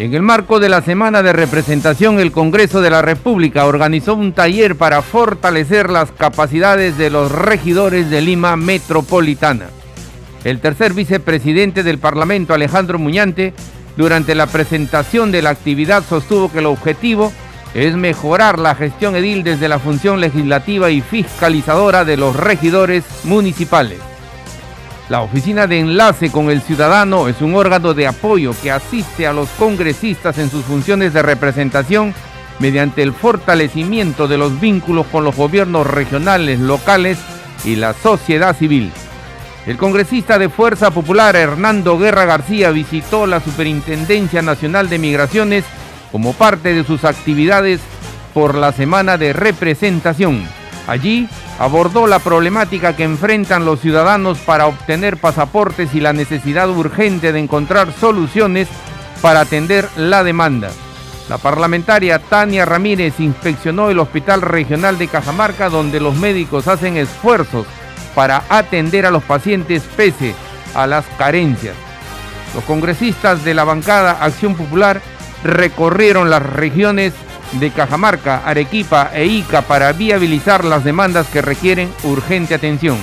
En 0.00 0.14
el 0.14 0.22
marco 0.22 0.60
de 0.60 0.70
la 0.70 0.80
Semana 0.80 1.22
de 1.22 1.34
Representación, 1.34 2.20
el 2.20 2.32
Congreso 2.32 2.80
de 2.80 2.88
la 2.88 3.02
República 3.02 3.66
organizó 3.66 4.14
un 4.14 4.32
taller 4.32 4.74
para 4.76 5.02
fortalecer 5.02 5.90
las 5.90 6.10
capacidades 6.10 6.96
de 6.96 7.10
los 7.10 7.30
regidores 7.30 8.08
de 8.08 8.22
Lima 8.22 8.56
Metropolitana. 8.56 9.66
El 10.42 10.58
tercer 10.58 10.94
vicepresidente 10.94 11.82
del 11.82 11.98
Parlamento, 11.98 12.54
Alejandro 12.54 12.98
Muñante, 12.98 13.52
durante 13.98 14.34
la 14.34 14.46
presentación 14.46 15.32
de 15.32 15.42
la 15.42 15.50
actividad 15.50 16.02
sostuvo 16.08 16.50
que 16.50 16.60
el 16.60 16.66
objetivo 16.66 17.30
es 17.74 17.94
mejorar 17.94 18.58
la 18.58 18.74
gestión 18.74 19.14
edil 19.16 19.42
desde 19.44 19.68
la 19.68 19.78
función 19.78 20.18
legislativa 20.18 20.90
y 20.90 21.02
fiscalizadora 21.02 22.06
de 22.06 22.16
los 22.16 22.36
regidores 22.36 23.04
municipales. 23.24 23.98
La 25.10 25.22
Oficina 25.22 25.66
de 25.66 25.80
Enlace 25.80 26.30
con 26.30 26.50
el 26.50 26.62
Ciudadano 26.62 27.26
es 27.26 27.42
un 27.42 27.56
órgano 27.56 27.94
de 27.94 28.06
apoyo 28.06 28.54
que 28.62 28.70
asiste 28.70 29.26
a 29.26 29.32
los 29.32 29.48
congresistas 29.58 30.38
en 30.38 30.48
sus 30.48 30.64
funciones 30.64 31.12
de 31.12 31.20
representación 31.20 32.14
mediante 32.60 33.02
el 33.02 33.12
fortalecimiento 33.12 34.28
de 34.28 34.38
los 34.38 34.60
vínculos 34.60 35.06
con 35.06 35.24
los 35.24 35.34
gobiernos 35.34 35.84
regionales, 35.84 36.60
locales 36.60 37.18
y 37.64 37.74
la 37.74 37.92
sociedad 37.92 38.56
civil. 38.56 38.92
El 39.66 39.78
congresista 39.78 40.38
de 40.38 40.48
Fuerza 40.48 40.92
Popular 40.92 41.34
Hernando 41.34 41.98
Guerra 41.98 42.24
García 42.24 42.70
visitó 42.70 43.26
la 43.26 43.40
Superintendencia 43.40 44.42
Nacional 44.42 44.88
de 44.88 45.00
Migraciones 45.00 45.64
como 46.12 46.34
parte 46.34 46.72
de 46.72 46.84
sus 46.84 47.04
actividades 47.04 47.80
por 48.32 48.54
la 48.54 48.70
semana 48.70 49.18
de 49.18 49.32
representación. 49.32 50.59
Allí 50.90 51.28
abordó 51.60 52.08
la 52.08 52.18
problemática 52.18 52.96
que 52.96 53.04
enfrentan 53.04 53.64
los 53.64 53.78
ciudadanos 53.78 54.38
para 54.38 54.66
obtener 54.66 55.18
pasaportes 55.18 55.94
y 55.94 56.00
la 56.00 56.12
necesidad 56.12 56.68
urgente 56.68 57.32
de 57.32 57.38
encontrar 57.38 57.92
soluciones 57.92 58.66
para 59.22 59.42
atender 59.42 59.88
la 59.96 60.24
demanda. 60.24 60.72
La 61.28 61.38
parlamentaria 61.38 62.18
Tania 62.18 62.64
Ramírez 62.64 63.20
inspeccionó 63.20 63.88
el 63.90 64.00
Hospital 64.00 64.42
Regional 64.42 64.98
de 64.98 65.06
Cajamarca 65.06 65.68
donde 65.68 66.00
los 66.00 66.16
médicos 66.16 66.66
hacen 66.66 66.96
esfuerzos 66.96 67.66
para 68.16 68.42
atender 68.48 69.06
a 69.06 69.12
los 69.12 69.22
pacientes 69.22 69.84
pese 69.96 70.34
a 70.74 70.88
las 70.88 71.06
carencias. 71.16 71.76
Los 72.52 72.64
congresistas 72.64 73.44
de 73.44 73.54
la 73.54 73.62
bancada 73.62 74.24
Acción 74.24 74.56
Popular 74.56 75.00
recorrieron 75.44 76.30
las 76.30 76.42
regiones 76.42 77.14
de 77.52 77.70
Cajamarca, 77.70 78.42
Arequipa 78.44 79.10
e 79.14 79.26
Ica 79.26 79.62
para 79.62 79.92
viabilizar 79.92 80.64
las 80.64 80.84
demandas 80.84 81.26
que 81.28 81.42
requieren 81.42 81.90
urgente 82.04 82.54
atención. 82.54 82.98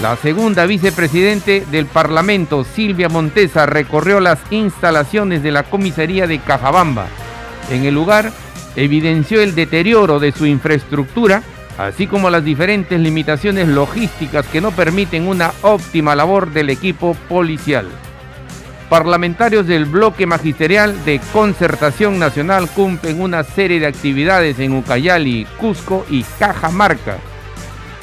La 0.00 0.16
segunda 0.16 0.66
vicepresidente 0.66 1.64
del 1.70 1.86
Parlamento, 1.86 2.64
Silvia 2.64 3.08
Montesa, 3.08 3.64
recorrió 3.66 4.20
las 4.20 4.38
instalaciones 4.50 5.42
de 5.42 5.52
la 5.52 5.62
comisaría 5.62 6.26
de 6.26 6.40
Cajabamba. 6.40 7.06
En 7.70 7.84
el 7.84 7.94
lugar, 7.94 8.32
evidenció 8.76 9.40
el 9.40 9.54
deterioro 9.54 10.18
de 10.18 10.32
su 10.32 10.46
infraestructura, 10.46 11.42
así 11.78 12.06
como 12.06 12.28
las 12.28 12.44
diferentes 12.44 12.98
limitaciones 13.00 13.68
logísticas 13.68 14.46
que 14.46 14.60
no 14.60 14.72
permiten 14.72 15.26
una 15.28 15.52
óptima 15.62 16.14
labor 16.14 16.52
del 16.52 16.70
equipo 16.70 17.14
policial 17.28 17.86
parlamentarios 18.94 19.66
del 19.66 19.86
bloque 19.86 20.24
magisterial 20.24 21.04
de 21.04 21.20
concertación 21.32 22.20
nacional 22.20 22.68
cumplen 22.70 23.20
una 23.20 23.42
serie 23.42 23.80
de 23.80 23.88
actividades 23.88 24.60
en 24.60 24.72
Ucayali, 24.72 25.48
Cusco 25.58 26.06
y 26.08 26.22
Cajamarca. 26.38 27.16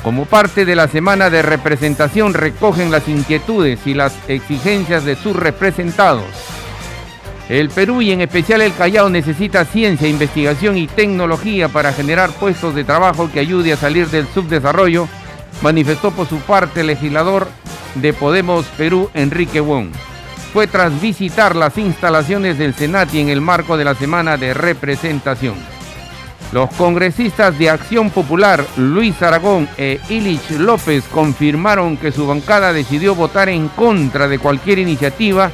Como 0.03 0.25
parte 0.25 0.65
de 0.65 0.75
la 0.75 0.89
semana 0.89 1.29
de 1.29 1.43
representación 1.43 2.33
recogen 2.33 2.91
las 2.91 3.07
inquietudes 3.07 3.87
y 3.87 3.93
las 3.93 4.13
exigencias 4.27 5.05
de 5.05 5.15
sus 5.15 5.33
representados. 5.33 6.25
El 7.47 7.69
Perú 7.69 8.01
y 8.01 8.11
en 8.11 8.19
especial 8.19 8.61
el 8.61 8.75
Callao 8.75 9.09
necesita 9.09 9.63
ciencia, 9.63 10.09
investigación 10.09 10.77
y 10.77 10.87
tecnología 10.87 11.69
para 11.69 11.93
generar 11.93 12.31
puestos 12.31 12.75
de 12.75 12.83
trabajo 12.83 13.31
que 13.31 13.39
ayude 13.39 13.71
a 13.71 13.77
salir 13.77 14.09
del 14.09 14.27
subdesarrollo, 14.27 15.07
manifestó 15.61 16.11
por 16.11 16.27
su 16.27 16.39
parte 16.39 16.81
el 16.81 16.87
legislador 16.87 17.47
de 17.95 18.11
Podemos 18.11 18.65
Perú, 18.75 19.09
Enrique 19.13 19.61
Wong 19.61 19.93
fue 20.53 20.67
tras 20.67 20.99
visitar 21.01 21.55
las 21.55 21.77
instalaciones 21.77 22.57
del 22.57 22.73
Senati 22.73 23.19
en 23.19 23.29
el 23.29 23.41
marco 23.41 23.77
de 23.77 23.85
la 23.85 23.95
semana 23.95 24.37
de 24.37 24.53
representación. 24.53 25.55
Los 26.51 26.69
congresistas 26.71 27.57
de 27.57 27.69
Acción 27.69 28.09
Popular, 28.09 28.65
Luis 28.75 29.21
Aragón 29.21 29.69
e 29.77 30.01
Ilich 30.09 30.51
López, 30.51 31.05
confirmaron 31.05 31.95
que 31.95 32.11
su 32.11 32.27
bancada 32.27 32.73
decidió 32.73 33.15
votar 33.15 33.47
en 33.47 33.69
contra 33.69 34.27
de 34.27 34.37
cualquier 34.37 34.79
iniciativa 34.79 35.49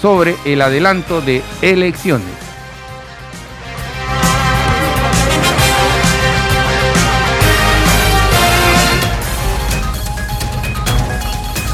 sobre 0.00 0.36
el 0.44 0.60
adelanto 0.60 1.22
de 1.22 1.42
elecciones. 1.62 2.53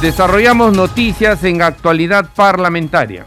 Desarrollamos 0.00 0.75
noticias 0.75 1.44
en 1.44 1.61
actualidad 1.61 2.31
parlamentaria. 2.34 3.27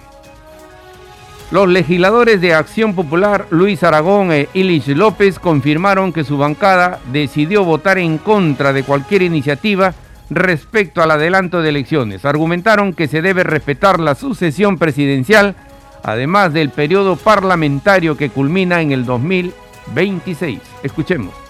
Los 1.51 1.67
legisladores 1.67 2.41
de 2.41 2.55
Acción 2.55 2.95
Popular, 2.95 3.45
Luis 3.51 3.83
Aragón 3.83 4.31
e 4.31 4.49
Ilich 4.55 4.87
López, 4.87 5.37
confirmaron 5.37 6.11
que 6.11 6.23
su 6.23 6.35
bancada 6.35 6.99
decidió 7.11 7.63
votar 7.63 7.99
en 7.99 8.17
contra 8.17 8.73
de 8.73 8.81
cualquier 8.81 9.21
iniciativa 9.21 9.93
respecto 10.31 11.03
al 11.03 11.11
adelanto 11.11 11.61
de 11.61 11.69
elecciones. 11.69 12.25
Argumentaron 12.25 12.93
que 12.93 13.07
se 13.07 13.21
debe 13.21 13.43
respetar 13.43 13.99
la 13.99 14.15
sucesión 14.15 14.79
presidencial, 14.79 15.55
además 16.01 16.53
del 16.53 16.71
periodo 16.71 17.17
parlamentario 17.17 18.17
que 18.17 18.31
culmina 18.31 18.81
en 18.81 18.91
el 18.91 19.05
2026. 19.05 20.59
Escuchemos. 20.81 21.42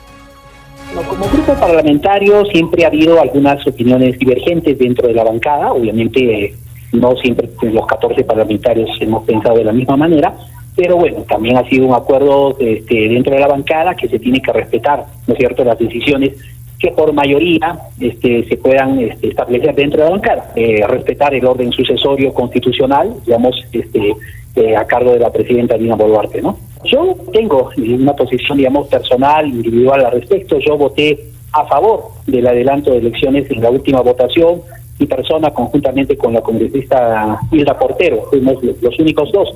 Como 0.96 1.26
grupo 1.26 1.54
parlamentario 1.60 2.46
siempre 2.46 2.84
ha 2.84 2.88
habido 2.88 3.20
algunas 3.20 3.66
opiniones 3.66 4.18
divergentes 4.20 4.78
dentro 4.78 5.08
de 5.08 5.16
la 5.16 5.24
bancada, 5.24 5.74
obviamente 5.74 6.54
no 6.92 7.16
siempre 7.16 7.50
los 7.64 7.88
14 7.88 8.24
parlamentarios 8.24 8.90
hemos 9.00 9.24
pensado 9.24 9.58
de 9.58 9.64
la 9.64 9.72
misma 9.72 9.98
manera, 9.98 10.36
pero 10.76 10.98
bueno, 10.98 11.26
también 11.28 11.58
ha 11.58 11.68
sido 11.68 11.88
un 11.88 11.96
acuerdo 11.96 12.56
este, 12.60 13.10
dentro 13.10 13.34
de 13.34 13.40
la 13.40 13.48
bancada 13.48 13.96
que 13.96 14.08
se 14.08 14.20
tiene 14.20 14.40
que 14.40 14.54
respetar, 14.54 15.04
¿no 15.26 15.34
es 15.34 15.40
cierto?, 15.40 15.64
las 15.64 15.80
decisiones 15.80 16.34
que 16.78 16.92
por 16.92 17.12
mayoría 17.12 17.80
este, 18.00 18.48
se 18.48 18.58
puedan 18.58 19.00
este, 19.00 19.30
establecer 19.30 19.74
dentro 19.74 20.00
de 20.00 20.06
la 20.06 20.12
bancada, 20.12 20.52
eh, 20.56 20.86
respetar 20.88 21.34
el 21.34 21.46
orden 21.46 21.72
sucesorio 21.72 22.34
constitucional, 22.34 23.16
digamos, 23.26 23.56
este, 23.72 24.14
eh, 24.56 24.76
a 24.76 24.86
cargo 24.86 25.14
de 25.14 25.20
la 25.20 25.32
presidenta 25.32 25.76
Dina 25.76 25.96
Boluarte, 25.96 26.42
¿no? 26.42 26.58
Yo 26.86 27.16
tengo 27.32 27.70
una 27.78 28.14
posición, 28.14 28.58
digamos, 28.58 28.88
personal, 28.88 29.48
individual 29.48 30.06
al 30.06 30.12
respecto. 30.14 30.60
Yo 30.60 30.78
voté 30.78 31.18
a 31.52 31.66
favor 31.66 32.10
del 32.28 32.48
adelanto 32.48 32.92
de 32.92 32.98
elecciones 32.98 33.50
en 33.50 33.62
la 33.62 33.70
última 33.70 34.02
votación. 34.02 34.62
Mi 35.00 35.06
persona, 35.06 35.52
conjuntamente 35.52 36.18
con 36.18 36.34
la 36.34 36.42
congresista 36.42 37.40
Hilda 37.52 37.78
Portero, 37.78 38.26
fuimos 38.30 38.64
los 38.64 39.00
únicos 39.00 39.32
dos. 39.32 39.50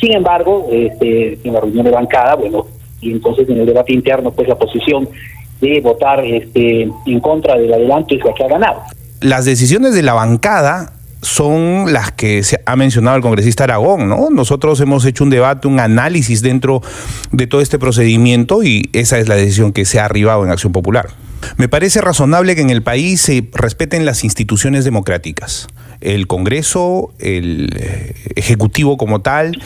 Sin 0.00 0.12
embargo, 0.12 0.66
este, 0.70 1.38
en 1.42 1.52
la 1.52 1.60
reunión 1.60 1.84
de 1.84 1.90
bancada, 1.90 2.34
bueno, 2.34 2.66
y 3.00 3.12
entonces 3.12 3.48
en 3.48 3.60
el 3.60 3.66
debate 3.66 3.92
interno, 3.92 4.30
pues 4.30 4.48
la 4.48 4.56
posición 4.56 5.08
de 5.60 5.80
votar 5.80 6.24
este, 6.24 6.88
en 7.06 7.20
contra 7.20 7.56
del 7.56 7.72
adelanto 7.72 8.14
es 8.14 8.24
la 8.24 8.34
que 8.34 8.44
ha 8.44 8.48
ganado. 8.48 8.80
Las 9.20 9.44
decisiones 9.44 9.94
de 9.94 10.02
la 10.02 10.12
bancada 10.12 10.92
son 11.24 11.92
las 11.92 12.12
que 12.12 12.42
se 12.42 12.60
ha 12.66 12.76
mencionado 12.76 13.16
el 13.16 13.22
congresista 13.22 13.64
Aragón, 13.64 14.08
¿no? 14.08 14.28
Nosotros 14.30 14.80
hemos 14.80 15.04
hecho 15.04 15.24
un 15.24 15.30
debate, 15.30 15.66
un 15.66 15.80
análisis 15.80 16.42
dentro 16.42 16.82
de 17.32 17.46
todo 17.46 17.60
este 17.60 17.78
procedimiento 17.78 18.62
y 18.62 18.88
esa 18.92 19.18
es 19.18 19.28
la 19.28 19.34
decisión 19.34 19.72
que 19.72 19.84
se 19.84 19.98
ha 19.98 20.04
arribado 20.04 20.44
en 20.44 20.50
Acción 20.50 20.72
Popular. 20.72 21.08
Me 21.56 21.68
parece 21.68 22.00
razonable 22.00 22.54
que 22.54 22.62
en 22.62 22.70
el 22.70 22.82
país 22.82 23.20
se 23.20 23.48
respeten 23.52 24.04
las 24.06 24.24
instituciones 24.24 24.84
democráticas, 24.84 25.68
el 26.00 26.26
Congreso, 26.26 27.12
el 27.18 27.70
eh, 27.78 28.14
Ejecutivo 28.36 28.96
como 28.96 29.20
tal, 29.20 29.62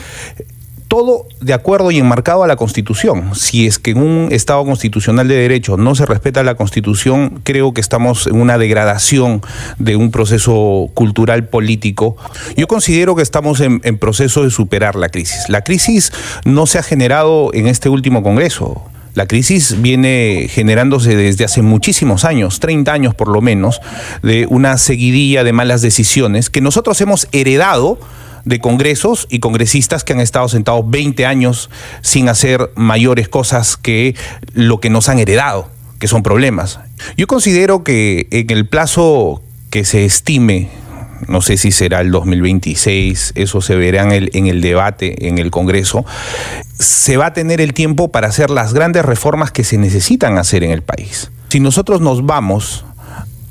todo 0.89 1.27
de 1.39 1.53
acuerdo 1.53 1.91
y 1.91 1.99
enmarcado 1.99 2.43
a 2.43 2.47
la 2.47 2.55
Constitución. 2.57 3.35
Si 3.35 3.67
es 3.67 3.79
que 3.79 3.91
en 3.91 3.99
un 3.99 4.29
Estado 4.31 4.65
constitucional 4.65 5.27
de 5.27 5.35
derecho 5.35 5.77
no 5.77 5.93
se 5.95 6.05
respeta 6.05 6.43
la 6.43 6.55
Constitución, 6.55 7.41
creo 7.43 7.73
que 7.73 7.79
estamos 7.79 8.25
en 8.27 8.41
una 8.41 8.57
degradación 8.57 9.41
de 9.77 9.95
un 9.95 10.11
proceso 10.11 10.89
cultural 10.95 11.47
político. 11.47 12.17
Yo 12.57 12.67
considero 12.67 13.15
que 13.15 13.21
estamos 13.21 13.61
en, 13.61 13.79
proceso 13.99 14.43
de 14.43 14.49
superar 14.49 14.95
la 14.95 15.09
crisis. 15.09 15.47
La 15.47 15.63
crisis 15.63 16.11
no 16.43 16.65
se 16.65 16.79
ha 16.79 16.83
generado 16.83 17.51
en 17.53 17.67
este 17.67 17.87
último 17.87 18.23
Congreso. 18.23 18.81
La 19.13 19.27
crisis 19.27 19.79
viene 19.81 20.47
generándose 20.49 21.15
desde 21.15 21.45
hace 21.45 21.61
muchísimos 21.61 22.25
años, 22.25 22.59
30 22.59 22.91
años 22.91 23.15
por 23.15 23.27
lo 23.27 23.41
menos, 23.41 23.79
de 24.23 24.47
una 24.49 24.77
seguidilla 24.79 25.43
de 25.43 25.53
malas 25.53 25.83
decisiones 25.83 26.49
que 26.49 26.61
nosotros 26.61 26.99
hemos 27.01 27.27
heredado 27.31 27.99
de 28.45 28.59
congresos 28.59 29.27
y 29.29 29.39
congresistas 29.39 30.03
que 30.03 30.13
han 30.13 30.19
estado 30.19 30.47
sentados 30.49 30.89
20 30.89 31.25
años 31.25 31.69
sin 32.01 32.29
hacer 32.29 32.71
mayores 32.75 33.29
cosas 33.29 33.77
que 33.77 34.15
lo 34.53 34.79
que 34.79 34.89
nos 34.89 35.09
han 35.09 35.19
heredado, 35.19 35.69
que 35.99 36.07
son 36.07 36.23
problemas. 36.23 36.79
Yo 37.17 37.27
considero 37.27 37.83
que 37.83 38.27
en 38.31 38.49
el 38.49 38.67
plazo 38.67 39.41
que 39.69 39.85
se 39.85 40.05
estime 40.05 40.69
no 41.27 41.41
sé 41.41 41.57
si 41.57 41.71
será 41.71 42.01
el 42.01 42.11
2026, 42.11 43.33
eso 43.35 43.61
se 43.61 43.75
verá 43.75 44.03
en 44.03 44.11
el, 44.11 44.29
en 44.33 44.47
el 44.47 44.61
debate 44.61 45.27
en 45.27 45.37
el 45.37 45.51
Congreso, 45.51 46.05
se 46.77 47.17
va 47.17 47.27
a 47.27 47.33
tener 47.33 47.61
el 47.61 47.73
tiempo 47.73 48.09
para 48.09 48.27
hacer 48.27 48.49
las 48.49 48.73
grandes 48.73 49.03
reformas 49.03 49.51
que 49.51 49.63
se 49.63 49.77
necesitan 49.77 50.37
hacer 50.37 50.63
en 50.63 50.71
el 50.71 50.81
país. 50.81 51.31
Si 51.49 51.59
nosotros 51.59 51.99
nos 51.99 52.25
vamos 52.25 52.85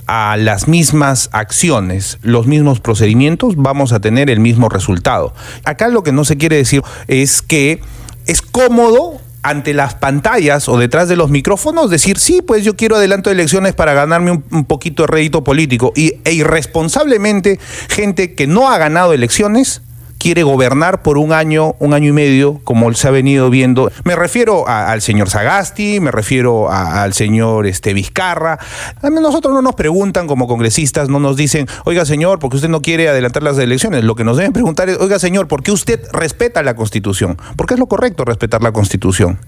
a 0.09 0.39
las 0.39 0.67
mismas 0.69 1.29
acciones, 1.33 2.19
los 2.23 2.47
mismos 2.47 2.81
procedimientos, 2.81 3.57
vamos 3.57 3.93
a 3.93 4.01
tener 4.01 4.31
el 4.31 4.41
mismo 4.41 4.71
resultado. 4.71 5.35
Acá 5.65 5.89
lo 5.89 6.03
que 6.03 6.13
no 6.13 6.25
se 6.25 6.39
quiere 6.39 6.57
decir 6.57 6.83
es 7.09 7.43
que 7.43 7.81
es 8.27 8.41
cómodo 8.41 9.21
ante 9.43 9.75
las 9.75 9.95
pantallas 9.95 10.69
o 10.69 10.79
detrás 10.79 11.09
de 11.09 11.17
los 11.17 11.31
micrófonos 11.31 11.91
decir, 11.91 12.19
sí, 12.19 12.43
pues 12.43 12.65
yo 12.65 12.75
quiero 12.75 12.97
adelanto 12.97 13.29
de 13.29 13.35
elecciones 13.35 13.75
para 13.75 13.93
ganarme 13.93 14.43
un, 14.51 14.65
poquito 14.65 15.03
de 15.03 15.09
rédito 15.09 15.45
político. 15.45 15.93
Y, 15.95 16.15
e 16.25 16.33
irresponsablemente, 16.33 17.61
gente 17.89 18.35
que 18.35 18.47
no 18.47 18.71
ha 18.71 18.79
ganado 18.79 19.13
elecciones 19.13 19.83
quiere 20.19 20.43
gobernar 20.43 21.03
por 21.03 21.17
un 21.17 21.33
año, 21.33 21.75
un 21.79 21.95
año 21.95 22.09
y 22.09 22.13
medio, 22.13 22.61
como 22.65 22.93
se 22.93 23.09
ha 23.09 23.11
venido 23.11 23.51
viendo. 23.51 23.91
Me 24.05 24.17
refiero 24.17 24.69
al 24.69 25.01
señor 25.01 25.31
Sagasti, 25.31 26.01
me 26.01 26.11
refiero 26.11 26.71
al 26.71 27.13
señor 27.15 27.67
este, 27.67 27.95
Vizcarra. 27.95 28.59
A 29.01 29.11
nosotros 29.11 29.55
no 29.55 29.63
nos 29.63 29.75
preguntan 29.75 30.27
como 30.27 30.47
congresistas, 30.47 31.09
no 31.09 31.21
nos 31.21 31.37
dicen, 31.37 31.67
oiga 31.85 32.05
señor, 32.05 32.39
¿por 32.39 32.51
qué 32.51 32.57
usted 32.57 32.69
no 32.69 32.83
quiere 32.83 33.09
adelantar 33.09 33.43
las 33.43 33.59
elecciones? 33.59 34.05
Lo 34.05 34.15
que 34.15 34.25
nos 34.25 34.37
deben 34.37 34.53
preguntar 34.53 34.89
es, 34.89 34.99
oiga 34.99 35.19
señor, 35.19 35.49
¿por 35.49 35.63
qué 35.63 35.73
usted 35.73 36.01
respeta 36.13 36.63
la 36.63 36.75
Constitución? 36.75 37.39
Porque 37.57 37.75
es 37.75 37.81
lo 37.81 37.87
correcto 37.87 38.25
respetar 38.25 38.63
la 38.63 38.73
Constitución. 38.73 39.39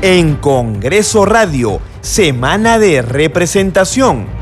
En 0.00 0.36
Congreso 0.36 1.24
Radio, 1.24 1.80
Semana 2.02 2.78
de 2.78 3.02
Representación 3.02 4.37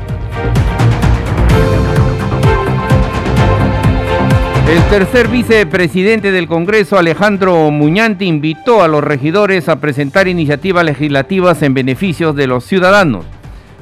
El 4.67 4.83
tercer 4.89 5.29
vicepresidente 5.29 6.33
del 6.33 6.45
Congreso, 6.45 6.97
Alejandro 6.97 7.71
Muñante, 7.71 8.25
invitó 8.25 8.83
a 8.83 8.89
los 8.89 9.01
regidores 9.01 9.69
a 9.69 9.79
presentar 9.79 10.27
iniciativas 10.27 10.83
legislativas 10.83 11.61
en 11.61 11.73
beneficio 11.73 12.33
de 12.33 12.47
los 12.47 12.65
ciudadanos. 12.65 13.23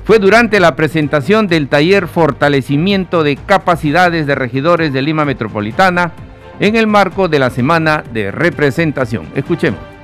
Fue 0.03 0.19
durante 0.19 0.59
la 0.59 0.75
presentación 0.75 1.47
del 1.47 1.69
taller 1.69 2.05
Fortalecimiento 2.05 3.23
de 3.23 3.35
Capacidades 3.35 4.27
de 4.27 4.35
Regidores 4.35 4.93
de 4.93 5.01
Lima 5.01 5.25
Metropolitana 5.25 6.11
en 6.59 6.75
el 6.75 6.85
marco 6.85 7.27
de 7.29 7.39
la 7.39 7.49
Semana 7.49 8.03
de 8.13 8.29
Representación. 8.29 9.25
Escuchemos. 9.33 9.94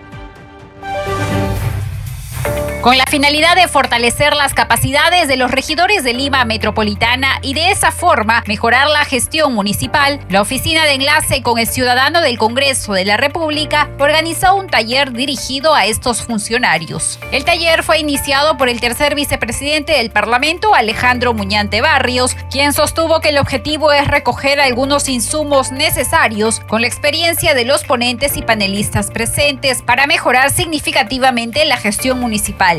Con 2.81 2.98
la 2.98 3.06
finalidad 3.06 3.56
de 3.56 3.68
fortalecer 3.68 4.33
las 4.33 4.56
capacidades 4.56 5.28
de 5.28 5.38
los 5.38 5.51
regidores 5.51 6.04
de 6.04 6.13
Lima 6.13 6.45
Metropolitana 6.45 7.38
y 7.44 7.54
de 7.54 7.69
esa 7.69 7.92
forma 7.92 8.44
mejorar 8.48 8.88
la 8.88 9.06
gestión 9.06 9.54
municipal, 9.54 10.19
la 10.30 10.42
Oficina 10.42 10.86
de 10.86 10.94
Enlace 10.94 11.44
con 11.44 11.60
el 11.60 11.68
Ciudadano 11.68 12.22
del 12.22 12.39
Congreso 12.39 12.94
de 12.94 13.06
la 13.06 13.18
República 13.18 13.89
organizó 14.00 14.56
un 14.56 14.68
taller 14.68 15.12
dirigido 15.12 15.75
a 15.75 15.86
estos 15.86 16.24
funcionarios. 16.24 17.19
El 17.31 17.45
taller 17.45 17.83
fue 17.83 18.00
iniciado 18.00 18.57
por 18.57 18.68
el 18.68 18.80
tercer 18.80 19.13
vicepresidente 19.13 19.94
del 19.94 20.10
Parlamento, 20.10 20.74
Alejandro 20.74 21.36
Muñante 21.36 21.81
Barrios, 21.81 22.36
quien 22.50 22.74
sostuvo 22.74 23.19
que 23.19 23.30
el 23.30 23.38
objetivo 23.38 23.92
es 23.92 24.07
recoger 24.07 24.60
algunos 24.60 25.07
insumos 25.07 25.72
necesarios 25.72 26.60
con 26.62 26.81
la 26.81 26.88
experiencia 26.88 27.54
de 27.54 27.66
los 27.66 27.84
ponentes 27.84 28.38
y 28.38 28.42
panelistas 28.42 29.12
presentes 29.12 29.84
para 29.84 30.07
mejorar 30.07 30.50
significativamente 30.50 31.63
la 31.66 31.77
gestión 31.77 32.19
municipal 32.19 32.71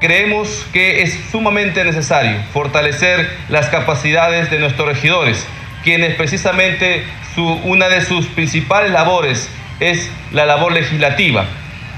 Creemos 0.00 0.66
que 0.72 1.02
es 1.02 1.18
sumamente 1.30 1.84
necesario 1.84 2.38
fortalecer 2.52 3.30
las 3.48 3.68
capacidades 3.68 4.50
de 4.50 4.58
nuestros 4.58 4.88
regidores, 4.88 5.46
quienes 5.82 6.14
precisamente 6.14 7.04
una 7.64 7.88
de 7.88 8.00
sus 8.00 8.26
principales 8.26 8.90
labores 8.90 9.48
es 9.78 10.10
la 10.32 10.46
labor 10.46 10.72
legislativa, 10.72 11.44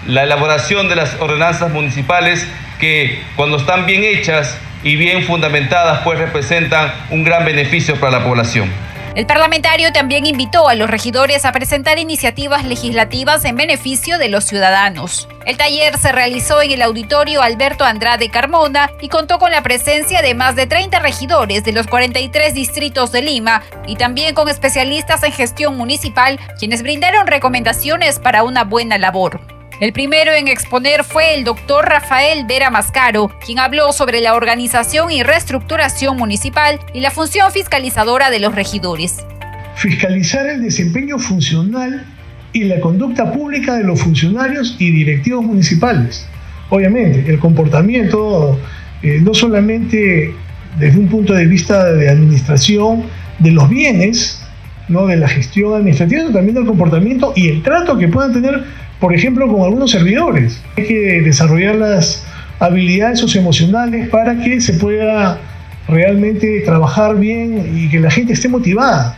la 0.07 0.23
elaboración 0.25 0.89
de 0.89 0.97
las 0.97 1.15
ordenanzas 1.21 1.71
municipales 1.71 2.47
que 2.81 3.21
cuando 3.37 3.57
están 3.57 3.87
bien 3.87 4.03
hechas 4.05 4.59
y 4.83 4.97
bien 4.97 5.23
fundamentadas 5.25 6.01
pues 6.01 6.19
representan 6.19 6.93
un 7.11 7.23
gran 7.23 7.45
beneficio 7.45 7.97
para 7.97 8.19
la 8.19 8.25
población. 8.25 8.69
El 9.15 9.27
parlamentario 9.27 9.93
también 9.93 10.25
invitó 10.25 10.69
a 10.69 10.75
los 10.75 10.89
regidores 10.89 11.45
a 11.45 11.53
presentar 11.53 11.99
iniciativas 11.99 12.65
legislativas 12.65 13.45
en 13.45 13.57
beneficio 13.57 14.17
de 14.17 14.31
los 14.31 14.45
ciudadanos. 14.45 15.29
El 15.45 15.59
taller 15.59 15.99
se 15.99 16.13
realizó 16.13 16.63
en 16.63 16.71
el 16.71 16.81
auditorio 16.81 17.43
Alberto 17.43 17.85
Andrade 17.85 18.31
Carmona 18.31 18.91
y 19.03 19.09
contó 19.09 19.39
con 19.39 19.51
la 19.51 19.63
presencia 19.63 20.23
de 20.23 20.35
más 20.35 20.57
de 20.57 20.67
30 20.67 20.99
regidores 21.01 21.63
de 21.63 21.73
los 21.73 21.87
43 21.89 22.55
distritos 22.55 23.13
de 23.13 23.21
Lima 23.21 23.63
y 23.87 23.97
también 23.97 24.35
con 24.35 24.49
especialistas 24.49 25.23
en 25.25 25.33
gestión 25.33 25.77
municipal 25.77 26.41
quienes 26.59 26.83
brindaron 26.83 27.27
recomendaciones 27.27 28.19
para 28.19 28.45
una 28.45 28.65
buena 28.65 28.97
labor. 28.97 29.52
El 29.83 29.93
primero 29.93 30.31
en 30.33 30.47
exponer 30.47 31.03
fue 31.03 31.35
el 31.35 31.43
doctor 31.43 31.85
Rafael 31.85 32.47
Vera 32.47 32.71
Mascaro, 32.71 33.37
quien 33.45 33.59
habló 33.59 33.93
sobre 33.93 34.21
la 34.21 34.35
organización 34.35 35.11
y 35.11 35.25
reestructuración 35.25 36.17
municipal 36.17 36.79
y 36.95 37.01
la 37.01 37.11
función 37.11 37.51
fiscalizadora 37.51 38.31
de 38.31 38.39
los 38.39 38.55
regidores. 38.55 39.27
Fiscalizar 39.75 40.47
el 40.47 40.63
desempeño 40.63 41.19
funcional 41.19 42.07
y 42.53 42.63
la 42.63 42.79
conducta 42.79 43.33
pública 43.33 43.75
de 43.75 43.83
los 43.83 44.01
funcionarios 44.01 44.77
y 44.79 44.93
directivos 44.93 45.45
municipales. 45.45 46.29
Obviamente, 46.71 47.29
el 47.29 47.41
comportamiento 47.41 48.61
eh, 49.03 49.19
no 49.21 49.35
solamente 49.35 50.33
desde 50.79 50.97
un 50.97 51.09
punto 51.09 51.35
de 51.35 51.47
vista 51.47 51.93
de 51.93 52.09
administración 52.09 53.03
de 53.41 53.51
los 53.51 53.69
bienes, 53.69 54.47
¿no? 54.87 55.09
de 55.09 55.17
la 55.17 55.27
gestión 55.27 55.75
administrativa, 55.75 56.21
sino 56.21 56.33
también 56.33 56.55
del 56.55 56.67
comportamiento 56.67 57.33
y 57.35 57.49
el 57.49 57.65
trato 57.65 57.99
que 57.99 58.07
puedan 58.07 58.33
tener 58.33 58.63
por 59.03 59.13
ejemplo, 59.13 59.49
con 59.49 59.63
algunos 59.63 59.91
servidores. 59.91 60.63
Hay 60.79 60.87
que 60.87 61.23
desarrollar 61.23 61.75
las 61.75 62.25
habilidades 62.61 63.19
socioemocionales 63.19 64.09
para 64.11 64.37
que 64.37 64.61
se 64.61 64.75
pueda 64.75 65.41
realmente 65.89 66.61
trabajar 66.61 67.17
bien 67.17 67.69
y 67.77 67.91
que 67.91 67.99
la 67.99 68.13
gente 68.13 68.33
esté 68.33 68.49
motivada. 68.49 69.17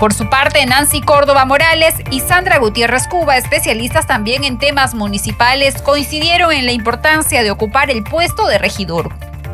Por 0.00 0.14
su 0.14 0.30
parte, 0.30 0.64
Nancy 0.64 1.02
Córdoba 1.02 1.44
Morales 1.44 1.96
y 2.10 2.20
Sandra 2.20 2.56
Gutiérrez 2.56 3.08
Cuba, 3.08 3.36
especialistas 3.36 4.06
también 4.06 4.42
en 4.42 4.56
temas 4.56 4.94
municipales, 4.94 5.82
coincidieron 5.82 6.52
en 6.52 6.64
la 6.64 6.72
importancia 6.72 7.42
de 7.42 7.50
ocupar 7.50 7.90
el 7.90 8.04
puesto 8.04 8.46
de 8.46 8.56
regidor. 8.56 9.10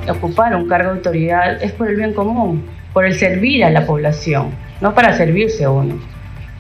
Ocupar 0.08 0.54
un 0.54 0.68
cargo 0.68 0.90
de 0.90 0.96
autoridad 0.98 1.60
es 1.60 1.72
por 1.72 1.88
el 1.88 1.96
bien 1.96 2.14
común, 2.14 2.64
por 2.92 3.04
el 3.04 3.18
servir 3.18 3.64
a 3.64 3.70
la 3.70 3.84
población, 3.84 4.52
no 4.80 4.94
para 4.94 5.16
servirse 5.16 5.64
a 5.64 5.70
uno 5.70 6.11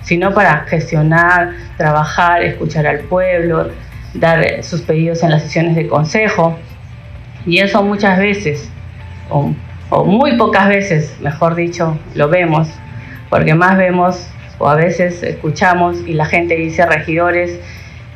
sino 0.02 0.34
para 0.34 0.60
gestionar, 0.68 1.52
trabajar, 1.76 2.42
escuchar 2.42 2.86
al 2.86 3.00
pueblo, 3.00 3.70
dar 4.14 4.62
sus 4.62 4.82
pedidos 4.82 5.22
en 5.22 5.30
las 5.30 5.42
sesiones 5.42 5.76
de 5.76 5.88
consejo. 5.88 6.58
Y 7.46 7.58
eso 7.58 7.82
muchas 7.82 8.18
veces, 8.18 8.70
o, 9.30 9.52
muy 10.04 10.36
pocas 10.36 10.68
veces, 10.68 11.16
mejor 11.20 11.54
dicho, 11.54 11.98
lo 12.14 12.28
vemos, 12.28 12.68
porque 13.30 13.54
más 13.54 13.76
vemos 13.76 14.26
o 14.58 14.68
a 14.68 14.74
veces 14.74 15.22
escuchamos 15.22 15.98
y 16.06 16.14
la 16.14 16.26
gente 16.26 16.54
dice 16.54 16.86
regidores 16.86 17.58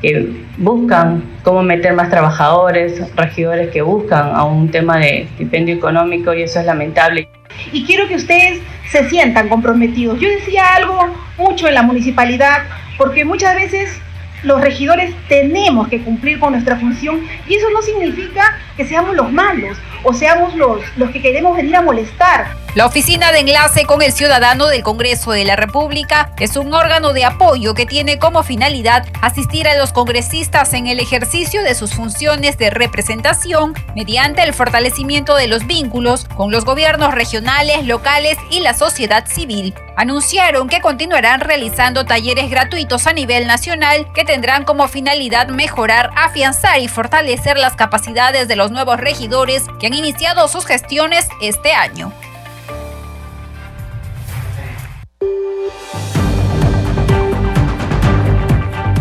que 0.00 0.30
buscan 0.58 1.24
cómo 1.42 1.62
meter 1.62 1.94
más 1.94 2.10
trabajadores, 2.10 3.02
regidores 3.16 3.70
que 3.70 3.82
buscan 3.82 4.34
a 4.34 4.44
un 4.44 4.70
tema 4.70 4.98
de 4.98 5.22
estipendio 5.22 5.74
económico 5.74 6.34
y 6.34 6.42
eso 6.42 6.60
es 6.60 6.66
lamentable. 6.66 7.28
Y 7.72 7.84
quiero 7.84 8.06
que 8.06 8.16
ustedes 8.16 8.60
se 8.90 9.08
sientan 9.08 9.48
comprometidos. 9.48 10.20
Yo 10.20 10.28
decía 10.28 10.74
algo 10.74 10.98
mucho 11.38 11.68
en 11.68 11.74
la 11.74 11.82
municipalidad, 11.82 12.62
porque 12.96 13.24
muchas 13.24 13.54
veces 13.54 14.00
los 14.42 14.60
regidores 14.60 15.14
tenemos 15.28 15.88
que 15.88 16.02
cumplir 16.02 16.38
con 16.38 16.52
nuestra 16.52 16.76
función 16.76 17.22
y 17.48 17.54
eso 17.54 17.66
no 17.70 17.82
significa 17.82 18.58
que 18.76 18.86
seamos 18.86 19.16
los 19.16 19.32
malos 19.32 19.76
o 20.04 20.12
seamos 20.12 20.54
los, 20.54 20.80
los 20.96 21.10
que 21.10 21.20
queremos 21.20 21.56
venir 21.56 21.76
a 21.76 21.82
molestar. 21.82 22.65
La 22.76 22.84
Oficina 22.84 23.32
de 23.32 23.38
Enlace 23.38 23.86
con 23.86 24.02
el 24.02 24.12
Ciudadano 24.12 24.66
del 24.66 24.82
Congreso 24.82 25.32
de 25.32 25.46
la 25.46 25.56
República 25.56 26.34
es 26.38 26.56
un 26.56 26.74
órgano 26.74 27.14
de 27.14 27.24
apoyo 27.24 27.72
que 27.72 27.86
tiene 27.86 28.18
como 28.18 28.42
finalidad 28.42 29.08
asistir 29.22 29.66
a 29.66 29.78
los 29.78 29.94
congresistas 29.94 30.74
en 30.74 30.86
el 30.86 31.00
ejercicio 31.00 31.62
de 31.62 31.74
sus 31.74 31.94
funciones 31.94 32.58
de 32.58 32.68
representación 32.68 33.72
mediante 33.94 34.42
el 34.42 34.52
fortalecimiento 34.52 35.36
de 35.36 35.46
los 35.46 35.66
vínculos 35.66 36.26
con 36.36 36.52
los 36.52 36.66
gobiernos 36.66 37.14
regionales, 37.14 37.86
locales 37.86 38.36
y 38.50 38.60
la 38.60 38.74
sociedad 38.74 39.26
civil 39.26 39.72
anunciaron 39.96 40.68
que 40.68 40.82
continuarán 40.82 41.40
realizando 41.40 42.04
talleres 42.04 42.50
gratuitos 42.50 43.06
a 43.06 43.14
nivel 43.14 43.46
nacional 43.46 44.06
que 44.12 44.26
tendrán 44.26 44.64
como 44.64 44.86
finalidad 44.86 45.48
mejorar, 45.48 46.10
afianzar 46.14 46.78
y 46.80 46.88
fortalecer 46.88 47.56
las 47.56 47.74
capacidades 47.74 48.48
de 48.48 48.56
los 48.56 48.70
nuevos 48.70 49.00
regidores 49.00 49.64
que 49.80 49.86
han 49.86 49.94
iniciado 49.94 50.46
sus 50.48 50.66
gestiones 50.66 51.26
este 51.40 51.72
año. 51.72 52.12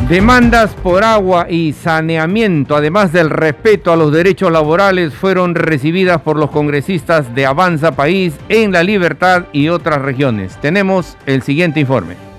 Demandas 0.10 0.72
por 0.84 1.04
agua 1.04 1.48
y 1.50 1.74
saneamiento, 1.74 2.76
además 2.76 3.12
del 3.12 3.32
respeto 3.32 3.92
a 3.92 3.96
los 3.96 4.12
derechos 4.12 4.52
laborales, 4.52 5.16
fueron 5.16 5.56
recibidas 5.56 6.22
por 6.22 6.38
los 6.38 6.52
congresistas 6.52 7.34
de 7.34 7.48
Avanza 7.48 7.94
País 7.94 8.36
en 8.48 8.72
La 8.72 8.84
Libertad 8.84 9.46
y 9.52 9.70
otras 9.70 10.04
regiones. 10.04 10.62
Tenemos 10.62 11.18
el 11.26 11.42
siguiente 11.42 11.80
informe. 11.80 12.35